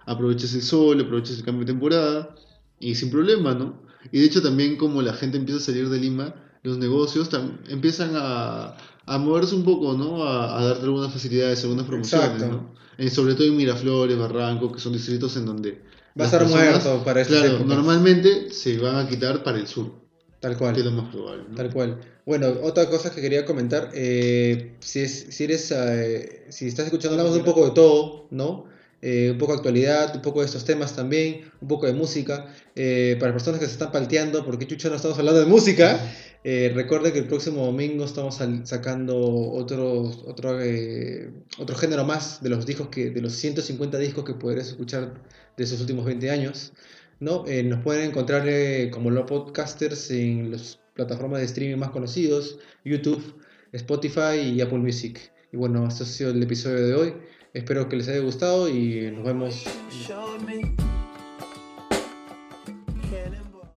Aprovechas 0.05 0.53
el 0.53 0.61
sol, 0.61 1.01
aprovechas 1.01 1.37
el 1.37 1.43
cambio 1.43 1.65
de 1.65 1.71
temporada 1.73 2.35
y 2.79 2.95
sin 2.95 3.09
problema, 3.09 3.53
¿no? 3.53 3.81
Y 4.11 4.19
de 4.19 4.25
hecho 4.25 4.41
también 4.41 4.75
como 4.77 5.01
la 5.01 5.13
gente 5.13 5.37
empieza 5.37 5.59
a 5.59 5.63
salir 5.63 5.89
de 5.89 5.99
Lima, 5.99 6.35
los 6.63 6.77
negocios 6.77 7.29
empiezan 7.69 8.11
a, 8.15 8.75
a 9.05 9.17
moverse 9.17 9.53
un 9.55 9.63
poco, 9.63 9.93
¿no? 9.93 10.23
A, 10.23 10.59
a 10.59 10.65
darte 10.65 10.83
algunas 10.83 11.11
facilidades, 11.11 11.61
algunas 11.63 11.85
promociones. 11.85 12.41
¿no? 12.41 12.73
Eh, 12.97 13.09
sobre 13.09 13.33
todo 13.35 13.47
en 13.47 13.57
Miraflores, 13.57 14.17
Barranco, 14.17 14.71
que 14.71 14.79
son 14.79 14.93
distritos 14.93 15.35
en 15.37 15.45
donde... 15.45 15.81
Va 16.19 16.23
a 16.23 16.27
estar 16.27 16.41
personas, 16.41 16.69
muerto 16.85 17.03
para 17.03 17.21
estas 17.21 17.37
Claro, 17.39 17.55
épocas. 17.55 17.75
normalmente 17.75 18.51
se 18.51 18.77
van 18.77 18.95
a 18.97 19.07
quitar 19.09 19.43
para 19.43 19.57
el 19.57 19.65
sur, 19.67 19.91
Tal 20.39 20.55
que 20.57 20.63
es 20.65 20.77
lo 20.77 20.83
cual. 20.83 20.93
más 20.93 21.09
probable. 21.11 21.43
¿no? 21.49 21.55
Tal 21.55 21.73
cual. 21.73 21.99
Bueno, 22.25 22.47
otra 22.61 22.87
cosa 22.89 23.09
que 23.13 23.19
quería 23.19 23.45
comentar, 23.45 23.89
eh, 23.93 24.75
si, 24.79 24.99
es, 24.99 25.25
si 25.31 25.43
eres, 25.45 25.71
eh, 25.75 26.45
si 26.49 26.67
estás 26.67 26.85
escuchando, 26.85 27.17
hablamos 27.17 27.35
un 27.37 27.43
poco 27.43 27.65
de 27.65 27.71
todo, 27.71 28.27
¿no? 28.29 28.65
Eh, 29.01 29.31
un 29.31 29.37
poco 29.37 29.51
de 29.53 29.57
actualidad, 29.57 30.15
un 30.15 30.21
poco 30.21 30.39
de 30.41 30.45
estos 30.45 30.63
temas 30.63 30.95
también, 30.95 31.51
un 31.59 31.67
poco 31.67 31.87
de 31.87 31.93
música. 31.93 32.45
Eh, 32.75 33.17
para 33.19 33.33
personas 33.33 33.59
que 33.59 33.65
se 33.65 33.73
están 33.73 33.91
palteando, 33.91 34.45
porque 34.45 34.65
chucha 34.67 34.87
no 34.89 34.95
estamos 34.95 35.17
hablando 35.17 35.39
de 35.41 35.45
música, 35.47 35.99
eh, 36.43 36.73
que 37.13 37.19
el 37.19 37.27
próximo 37.27 37.65
domingo 37.65 38.05
estamos 38.05 38.39
sacando 38.63 39.17
otro, 39.17 40.01
otro, 40.25 40.61
eh, 40.61 41.31
otro 41.57 41.75
género 41.75 42.03
más 42.03 42.41
de 42.41 42.49
los 42.49 42.65
discos 42.65 42.89
que, 42.89 43.09
de 43.09 43.21
los 43.21 43.33
150 43.33 43.97
discos 43.97 44.25
que 44.25 44.33
podrás 44.33 44.67
escuchar 44.67 45.13
de 45.55 45.63
esos 45.63 45.79
últimos 45.81 46.05
20 46.05 46.29
años. 46.31 46.73
¿no? 47.19 47.45
Eh, 47.47 47.63
nos 47.63 47.81
pueden 47.81 48.09
encontrar 48.09 48.43
eh, 48.47 48.89
como 48.91 49.09
los 49.09 49.25
podcasters 49.25 50.11
en 50.11 50.51
las 50.51 50.79
plataformas 50.93 51.39
de 51.39 51.45
streaming 51.45 51.77
más 51.77 51.91
conocidos, 51.91 52.59
YouTube, 52.83 53.41
Spotify 53.71 54.39
y 54.39 54.61
Apple 54.61 54.79
Music. 54.79 55.31
Y 55.51 55.57
bueno, 55.57 55.87
este 55.87 56.03
ha 56.03 56.05
sido 56.05 56.31
el 56.31 56.43
episodio 56.43 56.85
de 56.85 56.93
hoy. 56.93 57.13
Espero 57.53 57.87
que 57.87 57.95
les 57.95 58.07
haya 58.09 58.19
gustado 58.19 58.67
y 58.67 59.11
nos 59.11 59.23
vemos 59.23 59.63